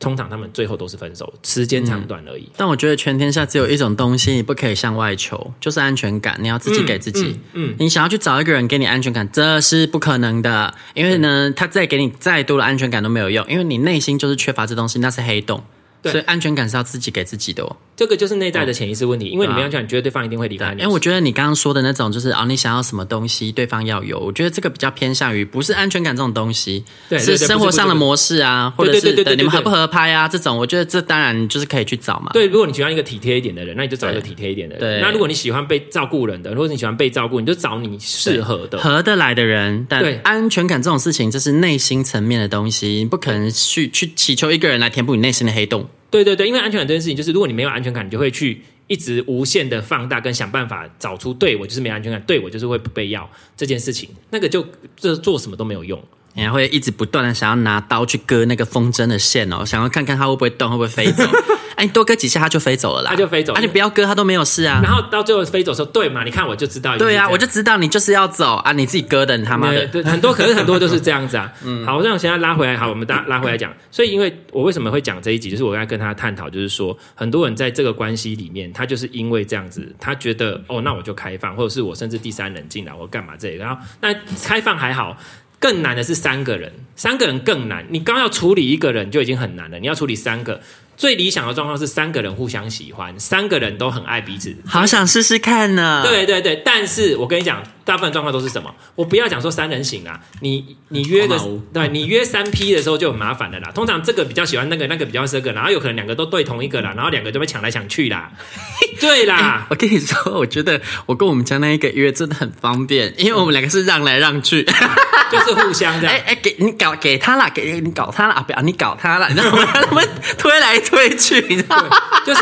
[0.01, 2.44] 通常他们最后都是分手，时间长短而已。
[2.44, 2.51] 嗯。
[2.57, 6.38] 但我觉得全天下只有一种东西你不可以向外求，就是安全感。
[6.40, 7.24] 你要自己给自己。
[7.24, 10.72] 嗯，嗯，嗯，你想要去找一个人给你安全感，这是不可能的。
[10.94, 15.64] 因为呢，他再给你再多的安全感都没有用，因为你内心就是缺乏这东西，那是黑洞。
[16.01, 17.77] 对，所以安全感是要自己给自己的哦。
[17.99, 20.83] 这个就是内在的潜意识问题，因为你没有安全感，你觉得对方一定会离开你。
[20.83, 24.21] 因为我觉得你刚刚说的那种，就是啊，你想要什么东西，对方要有。
[24.21, 30.57] 我觉得这个比较偏向于不是安全感这种东西，对，是生活上的模式啊，或者是你们合不合拍啊这种。
[30.57, 32.31] 我觉得这当然就是可以去找嘛。
[32.33, 34.81] 对，如果你喜欢一个体贴一点的人，那你就找一个体贴一点的人。
[34.81, 39.85] 对，那如果你喜欢被照顾人的，如果你喜欢被照顾，你就找你适合的、合得来的人。
[39.89, 45.89] 但安全感这种事情，这是内心层面的东西，你不可能去去祈求一个人来填补你内心的黑洞。
[46.11, 54.66] 对对对，因为安全感这件事情，就是如果你没有安全感，你就会去一直无限的放大跟想办法找出，对我就是没安全感，对我就是会不被要这件事情，那个就
[54.97, 56.03] 这做什么都没有用，
[56.35, 61.25] 你还会一直不断的想要拿刀去割那个风筝的线哦，想要看看它会不会动，会不会飞走。
[61.79, 63.11] 哎，你多割几下，它就飞走了啦。
[63.11, 63.59] 它就飞走了。
[63.59, 64.81] 啊，你不要割，它都没有事啊。
[64.83, 66.25] 然后到最后飞走的时候，对嘛？
[66.25, 66.99] 你看我就知道。
[66.99, 68.73] 对啊，我就知道你就是要走啊！
[68.73, 69.87] 你自己割的，你他妈的。
[69.87, 71.53] 对，很多，可是很多都是这样子啊。
[71.64, 71.87] 嗯。
[71.87, 73.73] 好，我现在拉回来，好，我们拉拉回来讲。
[73.93, 83.57] 所以，因为我为什么会讲这一集，就是我刚才跟他探讨，就是说，很多人在这个关系里面，他就是因为这样子，他觉得哦，那我就开放，或者是我甚至第三人进来，我干嘛这里？
[83.57, 84.12] 然后，那
[84.43, 85.17] 开放还好，
[85.61, 87.87] 更难的是三个人，三个人更难。
[87.91, 90.61] 你刚要处理一个人就已经很难了，你要处理三个。
[90.99, 96.03] 最理想的状况是三个人互相喜欢，三个人都很爱彼此，好想试试看呢。
[96.05, 98.75] 对对对，但是我跟你讲，大部分状况都是什么？
[98.97, 101.39] 我不要讲说三人行啊，你你约的，
[101.73, 103.71] 对，你约三 P 的时候就很麻烦的啦。
[103.73, 108.33] 通常这个比较喜欢那个，那个比较这个，然后有可能两个都对同一个啦，然后两个都被抢来抢去啦。
[109.01, 114.65] 对啦、欸，我跟你说，我觉得我跟我们家那一个约真的很方便，因为我们两个是让来让去，
[115.31, 116.13] 就是互相这样。
[116.13, 119.65] 哎哎，给你搞给他啦，给你搞他啦，不要你搞他啦，你知道吗？
[119.73, 120.83] 他们推来。
[120.88, 121.96] 推去，你知道吗？
[122.24, 122.40] 就是。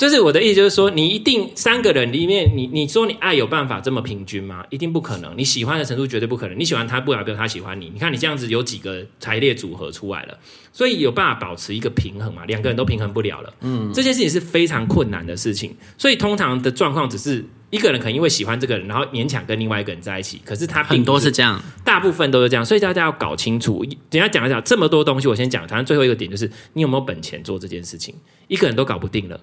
[0.00, 4.64] 就是我的意思，就是说，你一定三个人里面，你你说你爱有办法这么平均吗？
[4.70, 5.36] 一定不可能。
[5.36, 6.58] 你喜欢的程度绝对不可能。
[6.58, 7.90] 你喜欢他，不代表他喜欢你。
[7.92, 10.38] 你看你这样子有几个排列组合出来了，
[10.72, 12.46] 所以有办法保持一个平衡嘛？
[12.46, 15.76] 两个人都平衡不了了，嗯，这件事情是非常困难的事情。
[15.98, 20.40] 所以通常的状况只是一个人可能因为喜欢这个人，然后勉强跟另外一个人在一起。
[20.46, 22.64] 可是他很多是这样，大部分都是这样。
[22.64, 23.84] 所以大家要搞清楚。
[24.08, 25.68] 等下讲一讲这么多东西，我先讲。
[25.68, 28.14] 反正最后一个点就是，你有没有本钱做这件事情？
[28.48, 29.38] 一个人都搞不定了。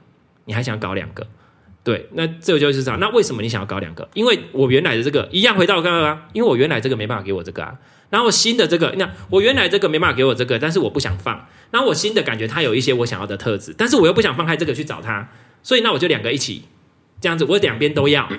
[0.48, 1.28] 你还想搞两个？
[1.84, 3.00] 对，那这个就是这样。
[3.00, 4.10] 那为什么你想要搞两个？
[4.14, 7.76] 因为我原来的这个一样回到刚刚啊，因为我原来这个没办法给我这个啊。
[8.10, 11.48] 然后新的这个，那我原来这个没办法给我这个，但是我不想放。
[11.72, 15.30] 然后我新的感觉它有一些我想要的特质，但是我又不想放开这个去找它，
[15.64, 16.64] 所以那我就两个一起
[17.22, 18.30] 这样子，我两边都要，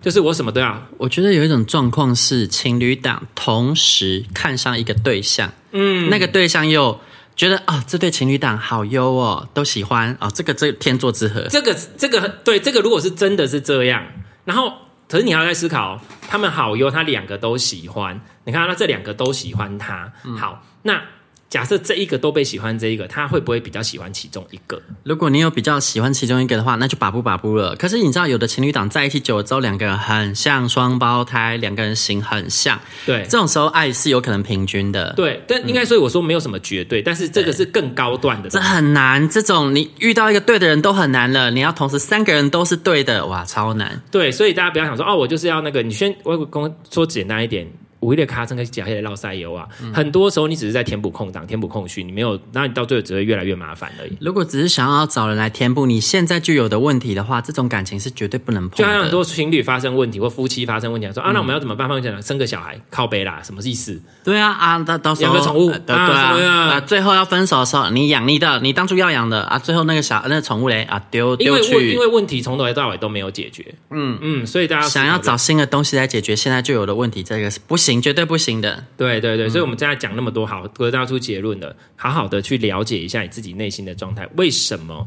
[0.00, 0.86] 就是我什么都要。
[0.96, 6.98] 我觉得有一种状况是情侣档同时看上一个对象，嗯，那个对象又。
[7.36, 11.42] 觉得啊、哦，这对情侣档好优哦，都喜欢啊、哦，这个这、天作之合。
[11.48, 14.02] 这个这个对这个，如果是真的是这样，
[14.44, 14.72] 然后
[15.08, 18.20] 可是你还要在思考，他们好优，他两个都喜欢。
[18.44, 21.00] 你看，那这两个都喜欢他，嗯、好那。
[21.48, 24.82] 假设这一个都被喜欢，这一个他会不会比较喜欢其中一个？
[25.04, 27.74] 如果你有比较喜欢其中一个的话，那就把不把不了。
[27.76, 32.78] 可是你知道，有的情侣档在一起久了之后，两个人很像双胞胎，两个人型很像。
[33.06, 35.12] 对，这种时候爱是有可能平均的。
[35.14, 38.48] 对，但应该所以我说没有什么绝对，嗯、但是这个是更高段的。
[38.50, 44.02] 这很难，这种你遇到一个对的人都很难了，你要同时三个人都是对的，哇，超难。
[44.10, 47.66] 对，所以大家不要想说哦，我就是要那个，你先我跟说简单一点。
[48.06, 49.66] 无一的卡成个假黑的绕塞油啊。
[49.82, 54.16] 嗯、很多时候你只是在填补空档、填补空虚，你没有，那你到最后只会越来越麻烦而已。
[54.20, 58.78] 如果只是想要找人来填补你现在就有的问题的话，这种感情是绝对不能碰。
[58.78, 61.88] 就像很多情侣发生问题或夫妻发生问题，说啊，那我们要怎么办？
[61.88, 64.00] 放下生个小孩，靠背啦，什么意思？
[64.24, 73.74] 对啊啊，到到时候养个宠物，呃、对啊，对啊，最后要分手的时候，你养你的，你当初要养的啊，最后那个小那个宠物嘞啊丢丢去，因为问题从头到尾都没有解决。
[73.90, 78.84] 嗯嗯，所以大家想要找新的东西来解决现在就有的问题，这个是不行，绝对不行的。
[78.96, 84.28] 对对对，所以我们现在讲那么多，好得到出结论的，好好的去了解一下你自己内心的状态。
[84.36, 85.06] 为什么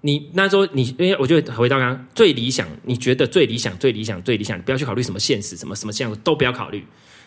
[0.00, 0.94] 你那时候你？
[0.98, 6.84] 因为我就回到刚刚最理想，你觉得最理想、最理想、最理想，你不要去考虑什么现实，什么什么现实都不要考虑。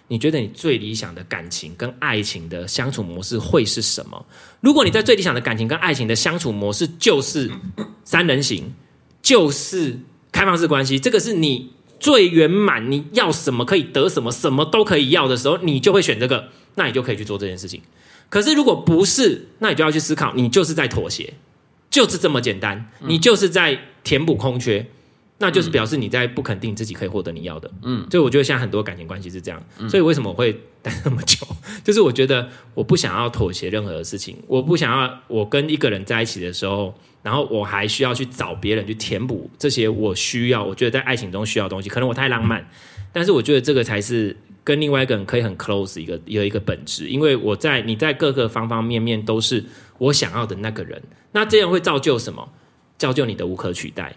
[0.07, 4.23] 你觉得你最理想的感情跟爱情的相处模式会是什么？
[4.61, 7.49] 如果你在最理想的感情跟爱情的相处模式就是
[8.03, 8.71] 三人行，
[9.23, 9.97] 就是
[10.31, 11.71] 开放式关系，这个是你
[12.05, 17.81] 最圆满，你要什么可以得什么，什么都可以要的时候，你就会选这个，那你就可以去做这件事情。
[18.29, 21.33] 可是如果不是，那你就要去思考，你就是在妥协，
[21.89, 24.85] 就是这么简单，你就是在填补空缺。
[25.37, 31.45] 那就是表示你在不肯定自己可以获得你要的，嗯，所以我觉得现在很多感情关系是这样，嗯，所以为什么我会待那么久？
[31.83, 42.65] 就是我觉得我不想要妥协任何的事情，我不想要我跟一个人在一起的时候，然后我还需要去找别人去填补这些我需要，我觉得在爱情中需要的东西，可能我太浪漫，
[43.11, 49.63] 但是我觉得这个才是跟另外一个人可以很 close 一个有一个本质，因为我在你在各个方方面面都是
[49.97, 51.01] 我想要的那个人，
[51.33, 52.47] 那这样会造就什么？
[52.97, 54.15] 造就你的无可取代。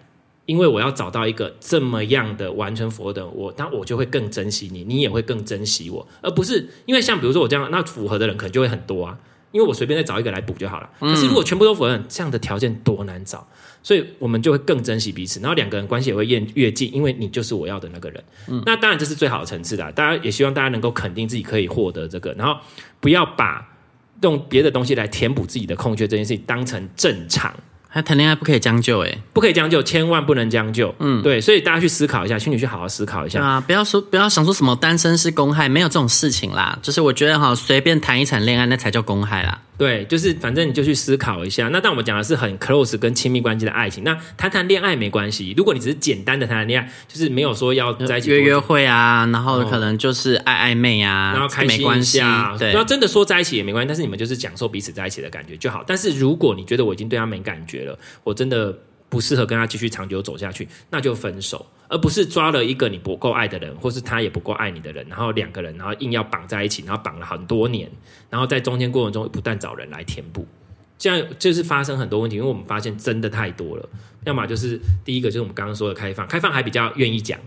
[0.48, 9.18] 因为我要找到一个这么样的完全符合的我，那我就会更珍惜你，你也会更珍惜我，而不是因为像比如说我这样，那符合的人可能就会很多啊，
[9.52, 10.88] 因为我随便再找一个来补就好了。
[11.00, 13.46] 可是如果全部都符合，这样的条件多难找，
[13.82, 18.24] 所以我们就会更珍惜彼此，然后两个人关系也会越越近，因为你就是我要的那个人。
[18.64, 22.58] 那当然这是最好的层次的，大家也希望大家能够肯定自己可以获得这个，然后
[23.00, 23.68] 不要把
[24.22, 27.54] 用别的东西来填补自己的空缺这件事情当成正常。
[27.90, 30.94] 还谈恋爱不可以将就哎，不可以将就，千万不能将就。
[30.98, 33.61] 嗯，对，所以大家去思考一下，请你去好好思考一下啊！
[33.61, 36.79] 不要说，不要想说什么单身是公害，没有这种事情啦。
[36.83, 39.62] 就是我觉得哈，随便谈一场恋爱，那才叫公害啦。
[39.79, 41.68] 对，就是反正你就去思考一下。
[41.68, 44.03] 那但我们讲的是很 close 跟亲密关系的爱情。
[44.03, 52.57] 那谈谈恋爱没关系，如果你只是简单的谈谈恋爱，就是没有说要在一起约约会啊，然后可能就是暧暧昧啊，然后开心一下。
[52.59, 55.85] 对，然后真的说在一起也没关系，但是你们就是享受彼此在一起的感觉就好。
[55.87, 58.76] 但是如果你觉得我已经对他没感觉了，我真的
[59.08, 61.66] 不适合跟他继续长久走下去，那就分手。
[61.90, 67.90] 而不是抓了一个你不够爱的人，或是他也不够爱你的人，然后两个人，然后硬要绑在一起，然后绑了很多年，
[68.28, 70.46] 然后在中间过程中不断找人来填补，
[70.98, 72.36] 这样就是发生很多问题。
[72.36, 73.88] 因为我们发现真的太多了，
[74.24, 77.40] 要么就是第一个就是我们刚刚说的开放，开放还比较愿意讲，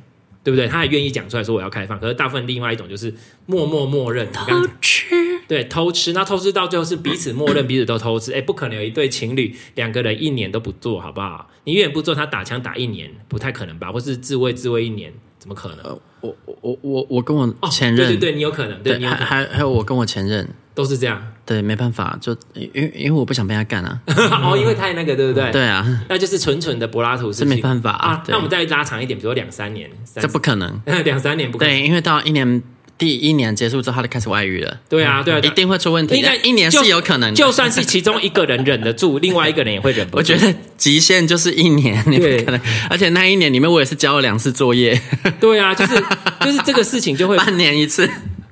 [0.44, 0.68] 对不对？
[0.68, 3.14] 他还愿意讲出来说我要开放，可是大部分另外一种就是
[3.46, 4.28] 默默默认。
[4.32, 8.32] 偷吃，对，偷吃，那偷吃到最后是彼此默认，彼此都偷吃。
[8.32, 11.50] 哎，不可能有一对情侣两个人一年都不做好不好？
[11.66, 13.92] 你永远不做，他打枪打一年，不太可能吧？
[13.92, 15.80] 或是自慰自慰一年，怎么可能？
[15.84, 25.52] 呃、我我我我跟我前任，哦、对对对，你有可能，对，对还还还有我跟我前任都是这样，对，没办法，就因为因为我不想被他干啊， 哦，因为太那个，对不对？
[25.52, 28.24] 对啊，那就是纯纯的柏拉图，是没办法啊。
[28.30, 32.64] 那我们再拉长一点，比如说两三年，这不可能， 两三年不可能，对，因为到一年。
[33.02, 34.80] 第一年结束之后，他就开始外遇了。
[34.88, 36.16] 对啊，对啊，一定会出问题。
[36.16, 40.18] 应该一年是有可能，就算是其中一个人忍得住， 另外一个人也会忍不住。
[40.18, 42.62] 我觉得极限就是一年，对，可能。
[42.92, 45.02] 而且那一年里面，我也是交了两次作业。
[45.40, 45.96] 对啊，就是
[46.46, 48.08] 就是这个事情就会半年一次。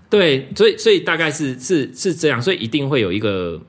[0.10, 3.62] 对，所以所以大概是是是这样，所以一定会有一个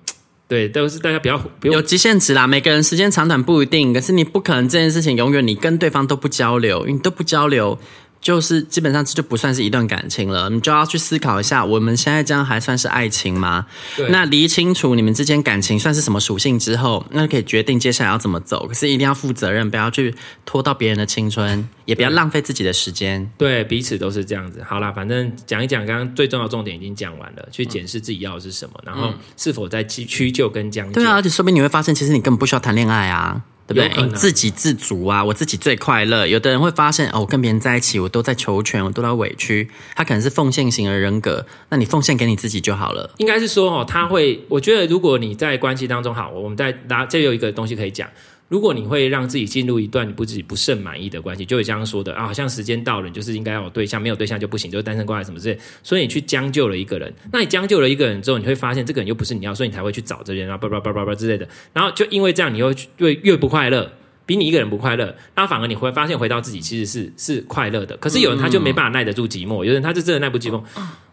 [0.48, 2.46] 对，都是大家比较有极限值啦。
[2.46, 7.78] 每个人时间长短不一定，可是你不可能这件事情永远你跟对方都不交流，你都不交流。
[8.20, 13.66] 就是基本上这就不算是一段感情了，你就要去思考一下，我们现在这样还算是爱情吗？
[13.96, 14.08] 对。
[14.10, 18.66] 那理清楚你们之间感情算是什么属性之后，那就可以决定接下来要怎么走。
[18.66, 23.30] 可是一定要负责任，不要去拖到别人的青春，也不要浪费自己的时间。
[23.38, 24.62] 对，彼此都是这样子。
[24.62, 30.92] 好啦，反正讲一讲，刚刚最重要的重点已经讲完了，去检视自己要的是什么，然后是否在屈屈就跟将就。
[30.92, 33.42] 对啊，而且说不定你会发现，其实你根本不需要谈恋爱啊。
[33.74, 34.18] 对不对？
[34.18, 36.26] 自给自足啊，我自己最快乐。
[36.26, 39.68] 有的人会发现，哦，我跟别人在一起，我都在求全，我都在委屈。
[39.94, 43.10] 他可能是奉献型的人格，那你奉献给你自己就好了。
[43.18, 48.08] 应该是说，哦，他会，我觉得，如果你在关系当中，好，我们再拿，这有一个东西可以讲。
[48.50, 55.56] 如果你会让自己进入一段你不自己不甚满意的关系，就会这样说的啊，好像时间到了，你就是应该要有对象，没有对象就不行，就是单身关系什么之类。
[55.84, 61.48] 所以你去将就了一个人，那你将就了一个人之后，你会发现这个人又不是你要，所以你才会去找这些人啊，叭叭叭叭叭之类的。
[61.72, 63.92] 然后就因为这样，你又越越不快乐。
[64.26, 67.96] 比你一个人不快乐，那反而你会发现回到自己其实是是快乐的。
[67.96, 70.62] 可是有人他就没办法耐得住寂寞，有人他就真的耐不住寂寞。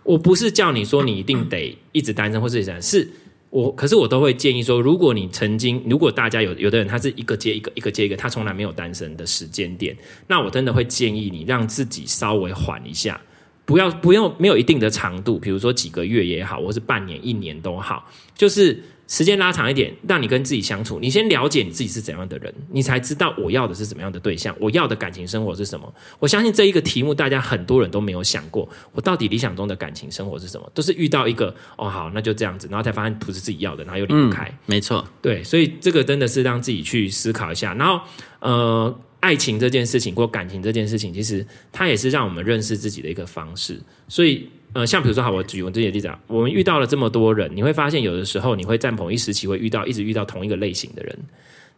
[0.03, 3.09] 我不是叫你说你一定得一直单身或是怎样，是
[3.57, 9.97] 我，可是我都会建议说，如果你曾经，如果大家有有的人他是一个接一个，一个接一个，他从来没有单身的时间点，
[10.27, 13.19] 那我真的会建议你让自己稍微缓一下，
[13.65, 18.83] 不要不用没有一定的长度，比如说几个月也好，或是半年、一年都好，就是。
[19.07, 20.99] 时间拉长一点，让你跟自己相处。
[20.99, 25.91] 你先了解你自己是怎样的人，你才知道我要的是怎么样的对象，我要的感情生活是什么。
[26.19, 30.69] 我相信这一个题目，大家很多人都没有想过，我到底理想中的感情生活是什么？
[30.73, 34.45] 都是遇到一个哦，好，那就这样子，然后才发现不是自己要的，然后又离不开。
[34.49, 37.73] 嗯，没错，对，所以这个真的是让自己去思考一下。
[37.75, 38.01] 然后，
[38.41, 43.79] 呃，爱情这件事情或感情这件事情，其实它也是让我们认识自己的一个方式。
[44.09, 44.49] 所以。
[44.73, 51.17] 呃，像比如说，好，我举我自己的例子啊，我们遇到了这么多人，你会发现有的时候你会在某一时期会遇到，一直遇到同一个类型的人。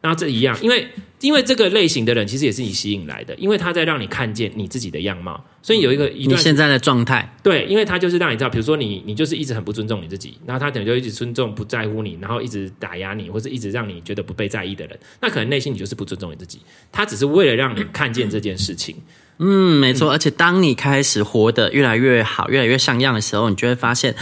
[0.01, 0.87] 那这一样，因为
[1.19, 16.61] 因为这个类型的人其实也是你吸引来的，因为他在让你看见你自己的样貌，所以有一个一段你现在的状态，对，因为他就是让你知道，比如说你你就是一直很不尊重你自己，然后他可能就一直尊重不在乎你，然后一直打压你，或者一直让你觉得不被在意的人，那可能内心你就是不尊重你自己，
[16.93, 18.95] 他只是为了让你看见这件事情。
[18.95, 19.03] 嗯，
[19.45, 24.15] 没错，而且当你开始活得越来越好，越来越像样的时候，你就会发现，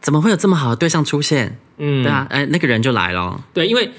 [0.00, 1.58] 怎么会有这么好的对象出现？
[1.78, 3.44] 嗯，对啊，哎，那个人就来了。
[3.52, 3.90] 对，因为。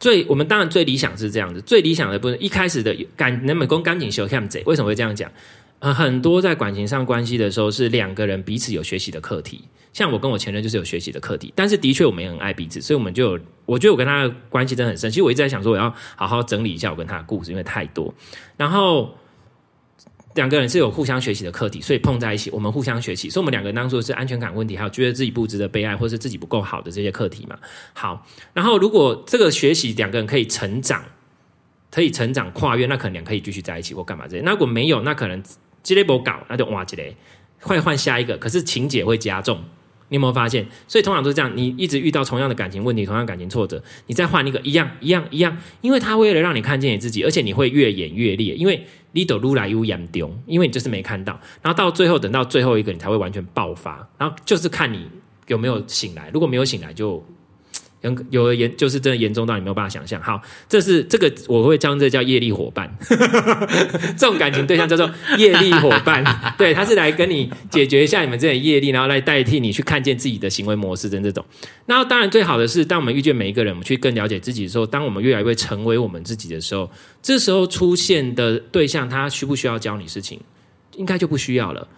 [0.00, 5.30] 最我们当然最理想是这样子，最理想的不是一开始的感能美工感情修看贼，为什么会这样讲？
[5.78, 9.62] 呃，很多在感情上关系的时候是两个人彼此有学习的课题，
[9.94, 15.08] 像我跟我前任就是有学习的课题，但是的确我们也很爱彼此，所以我们就有，我觉得我跟他的关系真的很深。
[15.10, 18.12] 其实我一直在想说，我要好好整理一下我跟他的故事，因为太多，
[18.58, 19.16] 然后。
[20.34, 23.30] 两个人是有互相学习的课题，所以碰在一起，我们互相学习。
[23.30, 27.56] 所以，我们两个人当初是安全感问题，还有觉得自己不值得被爱，或是自己不够好的这些课题嘛。
[27.92, 31.04] 好，然后如果这个学习两个人可以成长，
[31.90, 34.42] 可以成长跨越，那可能两可以继续在一起或干嘛这些。
[34.42, 35.42] 那如果没有，那可能
[35.82, 37.16] 积累不搞，那就哇积累，
[37.60, 38.36] 快换下一个。
[38.36, 39.62] 可是情节会加重。
[40.14, 40.64] 你有没有发现？
[40.86, 48.86] 所以通常都是这样，你一直遇到同样的感情问题，同样感情挫折，你再换一个，一样一样一样，因为他为了让你看见你自己，而且你会越演越烈，因为。
[49.16, 55.08] 你都撸来越严重，因为你就是没看到，然后到最后等到最后一个，你才会完全爆发，然后就是看你
[55.46, 57.24] 有没有醒来，如果没有醒来就。
[58.30, 60.20] 有的严就是真的严重到你没有办法想象。
[60.22, 62.92] 好，这是这个我会将这叫业力伙伴，
[64.16, 66.24] 这种感情对象叫做业力伙伴。
[66.58, 71.44] 对，他是来跟你解决一下你们这些业力，然后来代替你去看见自己的行为模式等这种。
[71.86, 76.90] 然后当然最好的是，当我们遇见每一个人，我们去更了解自己的时候，当我们越来越成为我们自己的时候，
[77.22, 80.40] 这时候出现的对象，他需不需要教你事情？
[80.96, 81.88] 应该就不需要了。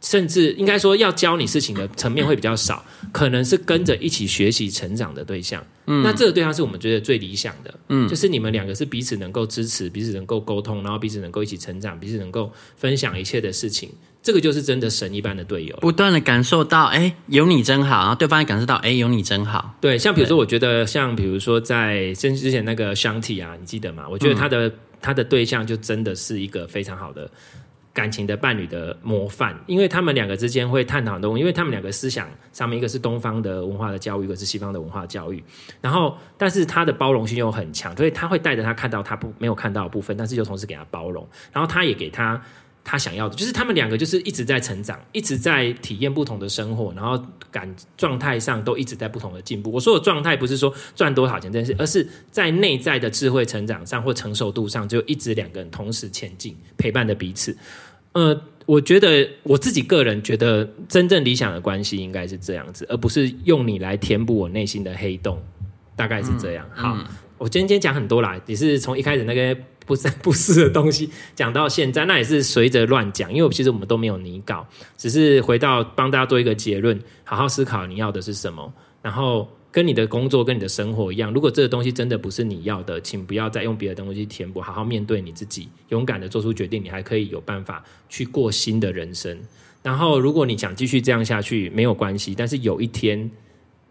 [0.00, 5.64] 甚至应该说，要教你事情的层面会比较少，可能是跟着一起学习成长的对象。
[5.86, 7.74] 嗯，那这个对象是我们觉得最理想的。
[7.88, 13.90] 嗯，就是你们两个是彼此能够支持，彼此能够沟通，然后彼此能够一起成长，彼此能够分享一切的事情。
[14.22, 19.74] 这个就是真的神一般的队友，不断的感受到，哎，有你真好，然后对方也感受到，哎，有你真好。
[19.80, 24.06] 对，像比如说，我觉得像比如说在之之前那个 Shanti 啊，你记得吗？
[24.10, 27.30] 我觉得他的、嗯、他的对象就真的是一个非常好的。
[27.98, 35.42] 感情的伴侣的模范，因为他们两个之间会探讨很多，因为他们两个思想上面一个是东方的文化的教育，一个是西方的文化教育。
[35.80, 41.28] 然后，但是他的包容性又很强，所以他会带着他看到他不没有看到的部分，但是又同时给他包容。
[41.52, 42.40] 然后他也给他
[42.84, 47.20] 他想要的，就是他们两个就是一直在成长，一直在体验不同的生活，然后
[47.50, 49.72] 感状态上都一直在不同的进步。
[49.72, 57.56] 我说的状态不是说赚多少钱这件事，而是在内在的智慧成长上或成熟度上，就一直两个人同时前进，陪伴着彼此。
[58.18, 65.40] 呃，我觉得我自己个人觉得，真正理想的关系应该是这样子，而不是用你来填补我内心的黑洞，
[65.94, 66.66] 大概是这样。
[66.74, 67.06] 嗯、好，嗯、
[67.38, 69.56] 我今天讲很多啦，也是从一开始那个
[69.86, 74.66] 不三不四的东西讲到现在，那也是随着乱讲，因为其实我们都没有拟稿，
[74.96, 79.48] 只是回到帮大家做一个结论，好好思考你要的是什么，然后。
[79.70, 89.38] 跟你的工作跟你的生活一样，如果这个东西真的不是你要的，请不要再用别的东西填补，好好面对你自己，勇敢的做出决定，你还可以有办法去过新的人生。
[89.82, 93.30] 然后，如果你想继续这样下去，没有关系，但是有一天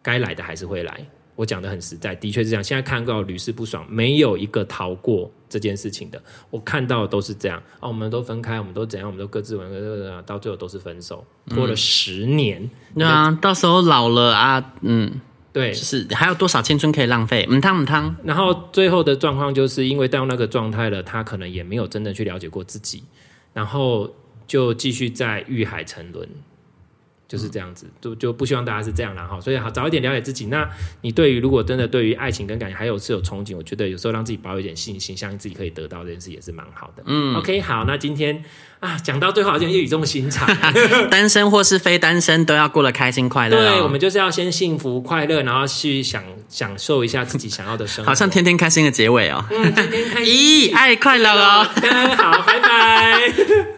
[0.02, 1.06] 该来的还是会来。
[1.36, 2.64] 我讲的很实在，的确是这样。
[2.64, 6.20] 现在看到屡试不爽，没有一个逃过这件事情的。
[6.50, 9.70] 我看到的都是这样啊，我们都分开，我们都怎样，我们都各自玩，
[10.26, 12.64] 到最后都是分手，拖了十年。
[12.64, 15.22] 嗯、对啊，到时候老了啊，嗯。
[15.58, 17.48] 对，就是还有多少青春可以浪费？
[17.50, 18.16] 嗯，汤嗯汤。
[18.24, 23.04] 然后最后的状况就是因为到那个状态了，他可能也没有真的去了解过自己，
[23.54, 24.14] 然后
[24.46, 26.30] 就继续在欲海沉沦。
[27.28, 29.40] 就是这样子，就就不希望大家是这样啦哈。
[29.42, 30.46] 所以好，早一点了解自己。
[30.46, 30.68] 那
[31.02, 37.04] 你对于如果真的对于爱情跟感情还有是有憧憬，我觉得有时候让自己保有一点信心，相信自己可以得到这件事也是蛮好的。
[37.06, 38.44] 嗯，OK，好，那今天
[38.80, 40.48] 啊讲到最后好像又语重心长，
[41.12, 43.72] 单身或是非单身都要过得开心快乐哦。
[43.72, 49.44] 对，我们就是要先幸福快乐，然后去享享受一下自己想要的生活，好像天天开心的结尾哦。
[49.52, 50.34] 嗯，天天开心，
[50.72, 51.64] 咦，爱快乐哦。
[52.16, 53.77] 好，拜拜。